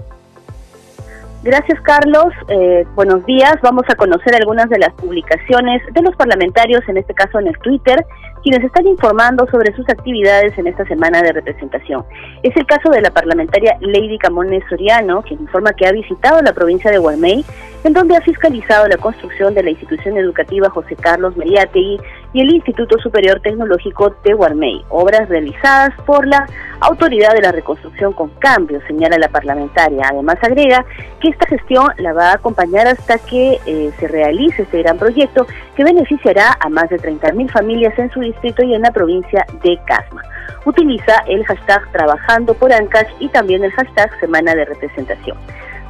Gracias, 1.44 1.78
Carlos. 1.83 2.33
Eh, 2.48 2.87
buenos 2.94 3.26
días. 3.26 3.57
Vamos 3.62 3.85
a 3.90 3.94
conocer 3.96 4.35
algunas 4.35 4.70
de 4.70 4.78
las 4.78 4.94
publicaciones 4.94 5.83
de 5.92 6.00
los 6.00 6.16
parlamentarios, 6.16 6.80
en 6.88 6.96
este 6.96 7.12
caso 7.12 7.38
en 7.38 7.48
el 7.48 7.59
Twitter, 7.59 8.02
quienes 8.42 8.64
están 8.64 8.87
informando 8.87 9.46
sobre 9.50 9.76
sus 9.76 9.87
actividades 9.90 10.57
en 10.57 10.68
esta 10.68 10.87
semana 10.87 11.20
de 11.20 11.33
representación. 11.33 12.02
Es 12.42 12.57
el 12.57 12.64
caso 12.64 12.88
de 12.88 13.02
la 13.02 13.11
parlamentaria 13.11 13.76
Lady 13.80 14.16
Camones 14.16 14.64
Soriano, 14.70 15.20
quien 15.20 15.40
informa 15.40 15.74
que 15.74 15.87
ha 15.87 15.92
visitado 15.92 16.40
la 16.40 16.54
provincia 16.54 16.90
de 16.90 16.96
Guarmey, 16.96 17.44
en 17.85 17.92
donde 17.92 18.16
ha 18.16 18.22
fiscalizado 18.22 18.88
la 18.88 18.96
construcción 18.96 19.52
de 19.52 19.64
la 19.64 19.70
institución 19.70 20.16
educativa 20.16 20.70
José 20.70 20.96
Carlos 20.96 21.37
Mariátegui 21.37 22.00
y 22.35 22.40
el 22.40 22.53
Instituto 22.53 22.99
Superior 22.99 23.40
Tecnológico 23.40 24.14
de 24.25 24.35
Guarmey, 24.35 24.85
obras 24.90 25.29
realizadas 25.29 25.94
por 26.05 26.27
la 26.27 26.47
Autoridad 26.81 27.33
de 27.33 27.40
la 27.40 27.53
Reconstrucción 27.53 28.12
con 28.12 28.29
Cambio, 28.40 28.81
señala 28.88 29.16
la 29.16 29.29
parlamentaria. 29.29 30.09
Además 30.11 30.37
agrega 30.42 30.85
que 31.20 31.29
esta 31.29 31.47
gestión 31.47 31.87
la 31.99 32.12
va 32.12 32.33
a 32.33 32.35
acompañar 32.35 32.88
hasta 32.88 33.18
que 33.18 33.61
eh, 33.64 33.92
se 33.99 34.09
realice 34.09 34.62
este 34.62 34.83
gran 34.83 34.99
proyecto 34.99 35.47
que 35.77 35.85
beneficiará 35.85 36.59
a 36.61 36.68
más 36.68 36.90
de 36.90 36.97
30.000 36.97 37.51
familias 37.53 37.97
en 37.99 38.11
su 38.11 38.20
distrito 38.20 38.64
y 38.64 38.75
en 38.75 38.83
la 38.83 38.90
provincia 38.90 39.47
de 39.62 39.79
Casma. 39.87 40.23
Utiliza 40.66 41.23
el 41.29 41.44
hashtag 41.44 41.90
Trabajando 41.92 42.55
por 42.55 42.73
Ancash 42.73 43.12
y 43.20 43.29
también 43.29 43.62
el 43.62 43.70
hashtag 43.73 44.11
Semana 44.18 44.57
de 44.57 44.64
Representación. 44.64 45.37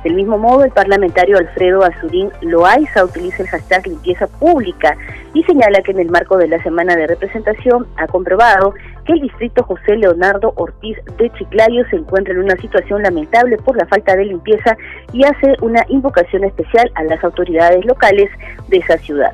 Del 0.04 0.14
mismo 0.14 0.36
modo, 0.36 0.64
el 0.64 0.70
parlamentario 0.70 1.38
Alfredo 1.38 1.82
Azurín 1.82 2.30
Loaiza 2.42 3.04
utiliza 3.04 3.42
el 3.42 3.48
hashtag 3.48 3.86
limpieza 3.86 4.26
pública 4.26 4.98
y 5.32 5.42
señala 5.44 5.80
que 5.80 5.92
en 5.92 5.98
el 5.98 6.10
marco 6.10 6.36
de 6.36 6.46
la 6.46 6.62
semana 6.62 6.94
de 6.94 7.06
representación 7.06 7.86
ha 7.96 8.06
comprobado 8.06 8.74
que 9.06 9.14
el 9.14 9.20
distrito 9.20 9.62
José 9.62 9.96
Leonardo 9.96 10.52
Ortiz 10.56 10.98
de 11.16 11.30
Chiclayo 11.30 11.88
se 11.88 11.96
encuentra 11.96 12.34
en 12.34 12.40
una 12.40 12.56
situación 12.56 13.02
lamentable 13.02 13.56
por 13.56 13.78
la 13.78 13.86
falta 13.86 14.14
de 14.14 14.26
limpieza 14.26 14.76
y 15.14 15.24
hace 15.24 15.54
una 15.62 15.82
invocación 15.88 16.44
especial 16.44 16.90
a 16.96 17.04
las 17.04 17.24
autoridades 17.24 17.82
locales 17.86 18.30
de 18.68 18.76
esa 18.76 18.98
ciudad. 18.98 19.32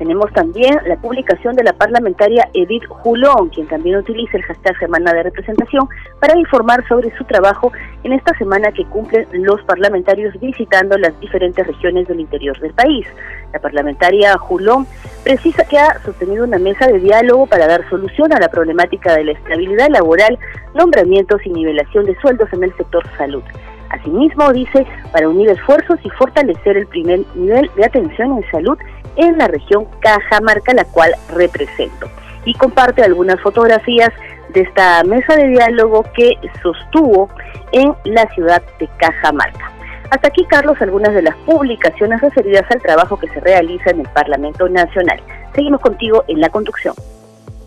Tenemos 0.00 0.32
también 0.32 0.78
la 0.86 0.96
publicación 0.96 1.54
de 1.56 1.62
la 1.62 1.74
parlamentaria 1.74 2.48
Edith 2.54 2.86
Julón, 2.88 3.50
quien 3.50 3.66
también 3.66 3.96
utiliza 3.96 4.38
el 4.38 4.42
hashtag 4.44 4.78
Semana 4.78 5.12
de 5.12 5.24
Representación 5.24 5.86
para 6.18 6.38
informar 6.38 6.82
sobre 6.88 7.14
su 7.18 7.24
trabajo 7.24 7.70
en 8.02 8.14
esta 8.14 8.34
semana 8.38 8.72
que 8.72 8.86
cumplen 8.86 9.26
los 9.32 9.62
parlamentarios 9.64 10.32
visitando 10.40 10.96
las 10.96 11.20
diferentes 11.20 11.66
regiones 11.66 12.08
del 12.08 12.20
interior 12.20 12.58
del 12.60 12.72
país. 12.72 13.06
La 13.52 13.58
parlamentaria 13.58 14.38
Julón 14.38 14.86
precisa 15.22 15.64
que 15.64 15.78
ha 15.78 16.00
sostenido 16.02 16.44
una 16.44 16.58
mesa 16.58 16.86
de 16.86 16.98
diálogo 16.98 17.46
para 17.46 17.66
dar 17.66 17.86
solución 17.90 18.32
a 18.32 18.40
la 18.40 18.48
problemática 18.48 19.14
de 19.14 19.24
la 19.24 19.32
estabilidad 19.32 19.90
laboral, 19.90 20.38
nombramientos 20.74 21.44
y 21.44 21.50
nivelación 21.50 22.06
de 22.06 22.18
sueldos 22.22 22.50
en 22.54 22.64
el 22.64 22.74
sector 22.78 23.04
salud. 23.18 23.42
Asimismo, 23.90 24.50
dice, 24.52 24.86
para 25.12 25.28
unir 25.28 25.50
esfuerzos 25.50 25.98
y 26.04 26.10
fortalecer 26.10 26.76
el 26.78 26.86
primer 26.86 27.20
nivel 27.34 27.70
de 27.76 27.84
atención 27.84 28.38
en 28.38 28.50
salud 28.50 28.78
en 29.16 29.38
la 29.38 29.48
región 29.48 29.86
Cajamarca, 30.00 30.72
la 30.74 30.84
cual 30.84 31.12
represento. 31.32 32.08
Y 32.44 32.54
comparte 32.54 33.02
algunas 33.02 33.40
fotografías 33.40 34.10
de 34.52 34.62
esta 34.62 35.02
mesa 35.04 35.36
de 35.36 35.48
diálogo 35.48 36.04
que 36.14 36.34
sostuvo 36.62 37.28
en 37.72 37.94
la 38.04 38.26
ciudad 38.34 38.62
de 38.78 38.88
Cajamarca. 38.98 39.70
Hasta 40.10 40.28
aquí, 40.28 40.44
Carlos, 40.48 40.76
algunas 40.80 41.14
de 41.14 41.22
las 41.22 41.36
publicaciones 41.46 42.20
referidas 42.20 42.64
al 42.70 42.82
trabajo 42.82 43.16
que 43.16 43.28
se 43.28 43.40
realiza 43.40 43.90
en 43.90 44.00
el 44.00 44.08
Parlamento 44.08 44.68
Nacional. 44.68 45.20
Seguimos 45.54 45.80
contigo 45.80 46.24
en 46.26 46.40
la 46.40 46.48
conducción. 46.48 46.94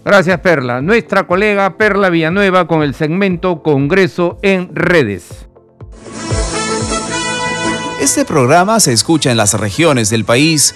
Gracias, 0.04 0.40
Perla. 0.42 0.82
Nuestra 0.82 1.24
colega 1.24 1.78
Perla 1.78 2.10
Villanueva 2.10 2.68
con 2.68 2.84
el 2.84 2.94
segmento 2.94 3.64
Congreso 3.64 4.38
en 4.42 4.76
Redes. 4.76 5.48
Este 8.02 8.26
programa 8.26 8.82
se 8.82 8.92
escucha 8.92 9.32
en 9.32 9.38
las 9.38 9.58
regiones 9.58 10.10
del 10.10 10.26
país 10.26 10.76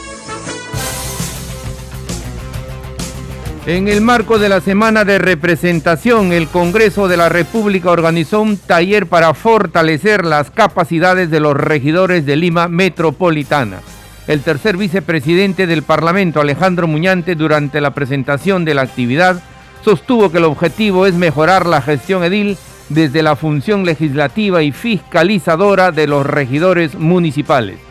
En 3.67 3.87
el 3.87 4.01
marco 4.01 4.39
de 4.39 4.49
la 4.49 4.59
semana 4.59 5.05
de 5.05 5.19
representación, 5.19 6.33
el 6.33 6.47
Congreso 6.47 7.07
de 7.07 7.15
la 7.15 7.29
República 7.29 7.91
organizó 7.91 8.41
un 8.41 8.57
taller 8.57 9.05
para 9.05 9.35
fortalecer 9.35 10.25
las 10.25 10.49
capacidades 10.49 11.29
de 11.29 11.39
los 11.39 11.55
regidores 11.55 12.25
de 12.25 12.37
Lima 12.37 12.67
Metropolitana. 12.67 13.81
El 14.25 14.41
tercer 14.41 14.77
vicepresidente 14.77 15.67
del 15.67 15.83
Parlamento, 15.83 16.41
Alejandro 16.41 16.87
Muñante, 16.87 17.35
durante 17.35 17.81
la 17.81 17.93
presentación 17.93 18.65
de 18.65 18.73
la 18.73 18.81
actividad, 18.81 19.43
sostuvo 19.85 20.31
que 20.31 20.39
el 20.39 20.45
objetivo 20.45 21.05
es 21.05 21.13
mejorar 21.13 21.67
la 21.67 21.83
gestión 21.83 22.23
edil 22.23 22.57
desde 22.89 23.21
la 23.21 23.35
función 23.35 23.85
legislativa 23.85 24.63
y 24.63 24.71
fiscalizadora 24.71 25.91
de 25.91 26.07
los 26.07 26.25
regidores 26.25 26.95
municipales. 26.95 27.90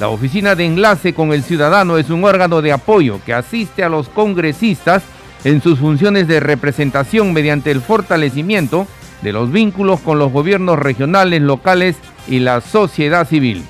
La 0.00 0.08
oficina 0.08 0.54
de 0.54 0.64
enlace 0.64 1.12
con 1.12 1.30
el 1.30 1.42
ciudadano 1.42 1.98
es 1.98 2.08
un 2.08 2.24
órgano 2.24 2.62
de 2.62 2.72
apoyo 2.72 3.20
que 3.26 3.34
asiste 3.34 3.84
a 3.84 3.90
los 3.90 4.08
congresistas 4.08 5.02
en 5.44 5.60
sus 5.60 5.78
funciones 5.78 6.26
de 6.26 6.40
representación 6.40 7.34
mediante 7.34 7.70
el 7.70 7.82
fortalecimiento 7.82 8.86
de 9.20 9.34
los 9.34 9.52
vínculos 9.52 10.00
con 10.00 10.18
los 10.18 10.32
gobiernos 10.32 10.78
regionales, 10.78 11.42
locales 11.42 11.96
y 12.26 12.38
la 12.38 12.62
sociedad 12.62 13.28
civil. 13.28 13.62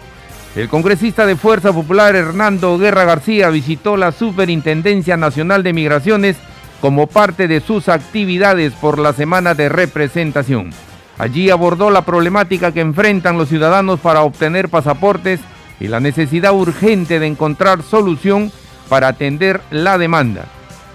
El 0.54 0.68
congresista 0.68 1.26
de 1.26 1.34
Fuerza 1.34 1.72
Popular 1.72 2.14
Hernando 2.14 2.78
Guerra 2.78 3.02
García 3.02 3.50
visitó 3.50 3.96
la 3.96 4.12
Superintendencia 4.12 5.16
Nacional 5.16 5.64
de 5.64 5.72
Migraciones 5.72 6.36
como 6.80 7.08
parte 7.08 7.48
de 7.48 7.58
sus 7.60 7.88
actividades 7.88 8.72
por 8.74 9.00
la 9.00 9.12
semana 9.14 9.54
de 9.54 9.68
representación. 9.68 10.70
Allí 11.18 11.50
abordó 11.50 11.90
la 11.90 12.02
problemática 12.02 12.70
que 12.70 12.80
enfrentan 12.80 13.36
los 13.36 13.48
ciudadanos 13.48 13.98
para 13.98 14.22
obtener 14.22 14.68
pasaportes 14.68 15.40
y 15.80 15.88
la 15.88 15.98
necesidad 15.98 16.52
urgente 16.52 17.18
de 17.18 17.26
encontrar 17.26 17.82
solución 17.82 18.52
para 18.88 19.08
atender 19.08 19.60
la 19.70 19.98
demanda. 19.98 20.44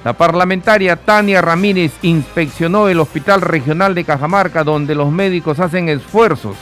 La 0.06 0.14
parlamentaria 0.14 0.96
Tania 0.96 1.42
Ramírez 1.42 1.92
inspeccionó 2.04 2.88
el 2.88 3.00
Hospital 3.00 3.42
Regional 3.42 3.96
de 3.96 4.04
Cajamarca 4.04 4.64
donde 4.64 4.94
los 4.94 5.12
médicos 5.12 5.60
hacen 5.60 5.90
esfuerzos 5.90 6.56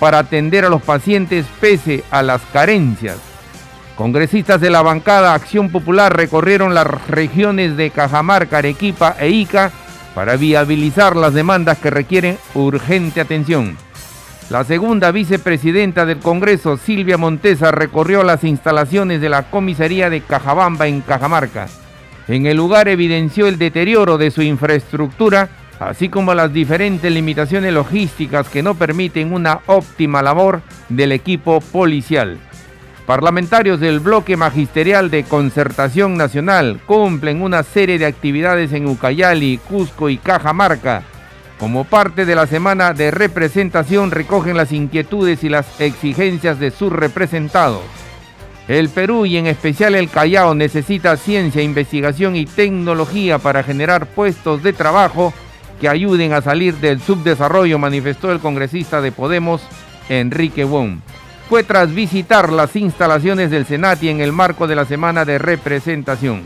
para 0.00 0.18
atender 0.18 0.64
a 0.64 0.68
los 0.68 0.82
pacientes 0.82 1.46
pese 1.60 2.02
a 2.10 2.22
las 2.22 2.42
carencias. 2.52 3.18
Congresistas 3.96 4.60
de 4.60 4.70
la 4.70 4.82
bancada 4.82 5.34
Acción 5.34 5.70
Popular 5.70 6.16
recorrieron 6.16 6.74
las 6.74 6.86
regiones 7.08 7.76
de 7.76 7.90
Cajamarca, 7.90 8.58
Arequipa 8.58 9.16
e 9.18 9.28
Ica 9.28 9.70
para 10.14 10.36
viabilizar 10.36 11.14
las 11.16 11.34
demandas 11.34 11.78
que 11.78 11.90
requieren 11.90 12.38
urgente 12.54 13.20
atención. 13.20 13.76
La 14.50 14.64
segunda 14.64 15.10
vicepresidenta 15.10 16.06
del 16.06 16.20
Congreso, 16.20 16.78
Silvia 16.78 17.18
Montesa, 17.18 17.70
recorrió 17.70 18.22
las 18.22 18.44
instalaciones 18.44 19.20
de 19.20 19.28
la 19.28 19.50
comisaría 19.50 20.08
de 20.08 20.22
Cajabamba 20.22 20.86
en 20.86 21.02
Cajamarca. 21.02 21.66
En 22.28 22.46
el 22.46 22.56
lugar 22.56 22.88
evidenció 22.88 23.46
el 23.46 23.58
deterioro 23.58 24.16
de 24.16 24.30
su 24.30 24.40
infraestructura, 24.40 25.50
así 25.78 26.08
como 26.08 26.32
las 26.32 26.50
diferentes 26.50 27.12
limitaciones 27.12 27.74
logísticas 27.74 28.48
que 28.48 28.62
no 28.62 28.74
permiten 28.74 29.34
una 29.34 29.60
óptima 29.66 30.22
labor 30.22 30.62
del 30.88 31.12
equipo 31.12 31.60
policial. 31.60 32.38
Parlamentarios 33.04 33.80
del 33.80 34.00
bloque 34.00 34.38
magisterial 34.38 35.10
de 35.10 35.24
concertación 35.24 36.16
nacional 36.16 36.80
cumplen 36.86 37.42
una 37.42 37.62
serie 37.64 37.98
de 37.98 38.06
actividades 38.06 38.72
en 38.72 38.86
Ucayali, 38.86 39.58
Cusco 39.68 40.08
y 40.08 40.16
Cajamarca 40.16 41.02
como 41.58 41.84
parte 41.84 42.24
de 42.24 42.34
la 42.34 42.46
semana 42.46 42.92
de 42.92 43.10
representación 43.10 44.10
recogen 44.10 44.56
las 44.56 44.72
inquietudes 44.72 45.42
y 45.42 45.48
las 45.48 45.80
exigencias 45.80 46.60
de 46.60 46.70
sus 46.70 46.92
representados. 46.92 47.82
El 48.68 48.90
Perú 48.90 49.24
y 49.26 49.38
en 49.38 49.46
especial 49.46 49.94
el 49.94 50.10
Callao 50.10 50.54
necesita 50.54 51.16
ciencia, 51.16 51.62
investigación 51.62 52.36
y 52.36 52.44
tecnología 52.44 53.38
para 53.38 53.62
generar 53.62 54.06
puestos 54.06 54.62
de 54.62 54.72
trabajo 54.72 55.32
que 55.80 55.88
ayuden 55.88 56.32
a 56.32 56.42
salir 56.42 56.74
del 56.74 57.00
subdesarrollo, 57.00 57.78
manifestó 57.78 58.30
el 58.30 58.40
congresista 58.40 59.00
de 59.00 59.10
Podemos, 59.10 59.62
Enrique 60.08 60.64
Wong. 60.64 60.98
Fue 61.48 61.64
tras 61.64 61.94
visitar 61.94 62.52
las 62.52 62.76
instalaciones 62.76 63.50
del 63.50 63.64
Senati 63.64 64.10
en 64.10 64.20
el 64.20 64.32
marco 64.32 64.66
de 64.66 64.76
la 64.76 64.84
semana 64.84 65.24
de 65.24 65.38
representación. 65.38 66.42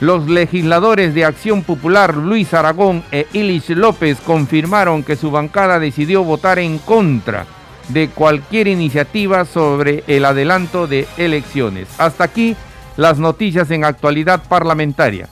Los 0.00 0.30
legisladores 0.30 1.14
de 1.14 1.26
Acción 1.26 1.62
Popular 1.62 2.16
Luis 2.16 2.54
Aragón 2.54 3.04
e 3.12 3.26
Ilich 3.34 3.68
López 3.70 4.18
confirmaron 4.24 5.02
que 5.02 5.14
su 5.14 5.30
bancada 5.30 5.78
decidió 5.78 6.24
votar 6.24 6.58
en 6.58 6.78
contra 6.78 7.44
de 7.88 8.08
cualquier 8.08 8.66
iniciativa 8.68 9.44
sobre 9.44 10.02
el 10.06 10.24
adelanto 10.24 10.86
de 10.86 11.06
elecciones. 11.18 11.88
Hasta 11.98 12.24
aquí 12.24 12.56
las 12.96 13.18
noticias 13.18 13.70
en 13.70 13.84
actualidad 13.84 14.42
parlamentaria. 14.48 15.28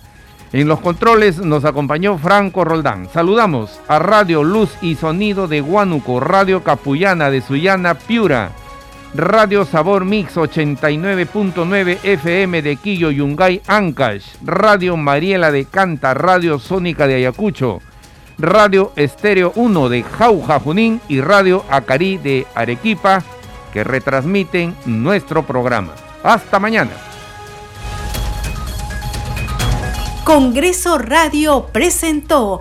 En 0.52 0.68
los 0.68 0.81
controles 0.81 1.38
nos 1.38 1.64
acompañó 1.64 2.18
Franco 2.18 2.64
Roldán. 2.64 3.09
Saludamos 3.11 3.81
a 3.88 3.98
Radio 3.98 4.44
Luz 4.44 4.70
y 4.83 4.96
Sonido 4.96 5.48
de 5.48 5.62
Huánuco, 5.62 6.20
Radio 6.20 6.62
Capullana 6.62 7.31
de 7.31 7.40
Sullana, 7.40 7.94
Piura, 7.94 8.52
Radio 9.14 9.64
Sabor 9.64 10.05
Mix 10.05 10.37
89.9 10.37 11.99
FM 12.03 12.61
de 12.62 12.77
Quillo, 12.77 13.11
Yungay, 13.11 13.62
Ancash, 13.66 14.35
Radio 14.44 14.97
Mariela 14.97 15.51
de 15.51 15.64
Canta, 15.64 16.12
Radio 16.12 16.59
Sónica 16.59 17.07
de 17.07 17.14
Ayacucho, 17.14 17.81
Radio 18.38 18.92
Estéreo 18.97 19.53
1 19.57 19.88
de 19.88 20.03
Jauja 20.03 20.61
Junín 20.61 21.01
y 21.09 21.21
Radio 21.23 21.64
Acarí 21.71 22.18
de 22.18 22.47
Arequipa, 22.55 23.23
que 23.73 23.83
retransmiten 23.83 24.77
nuestro 24.85 25.42
programa. 25.42 25.94
Hasta 26.23 26.59
mañana. 26.59 26.92
Congreso 30.29 30.99
Radio 30.99 31.68
presentó 31.73 32.61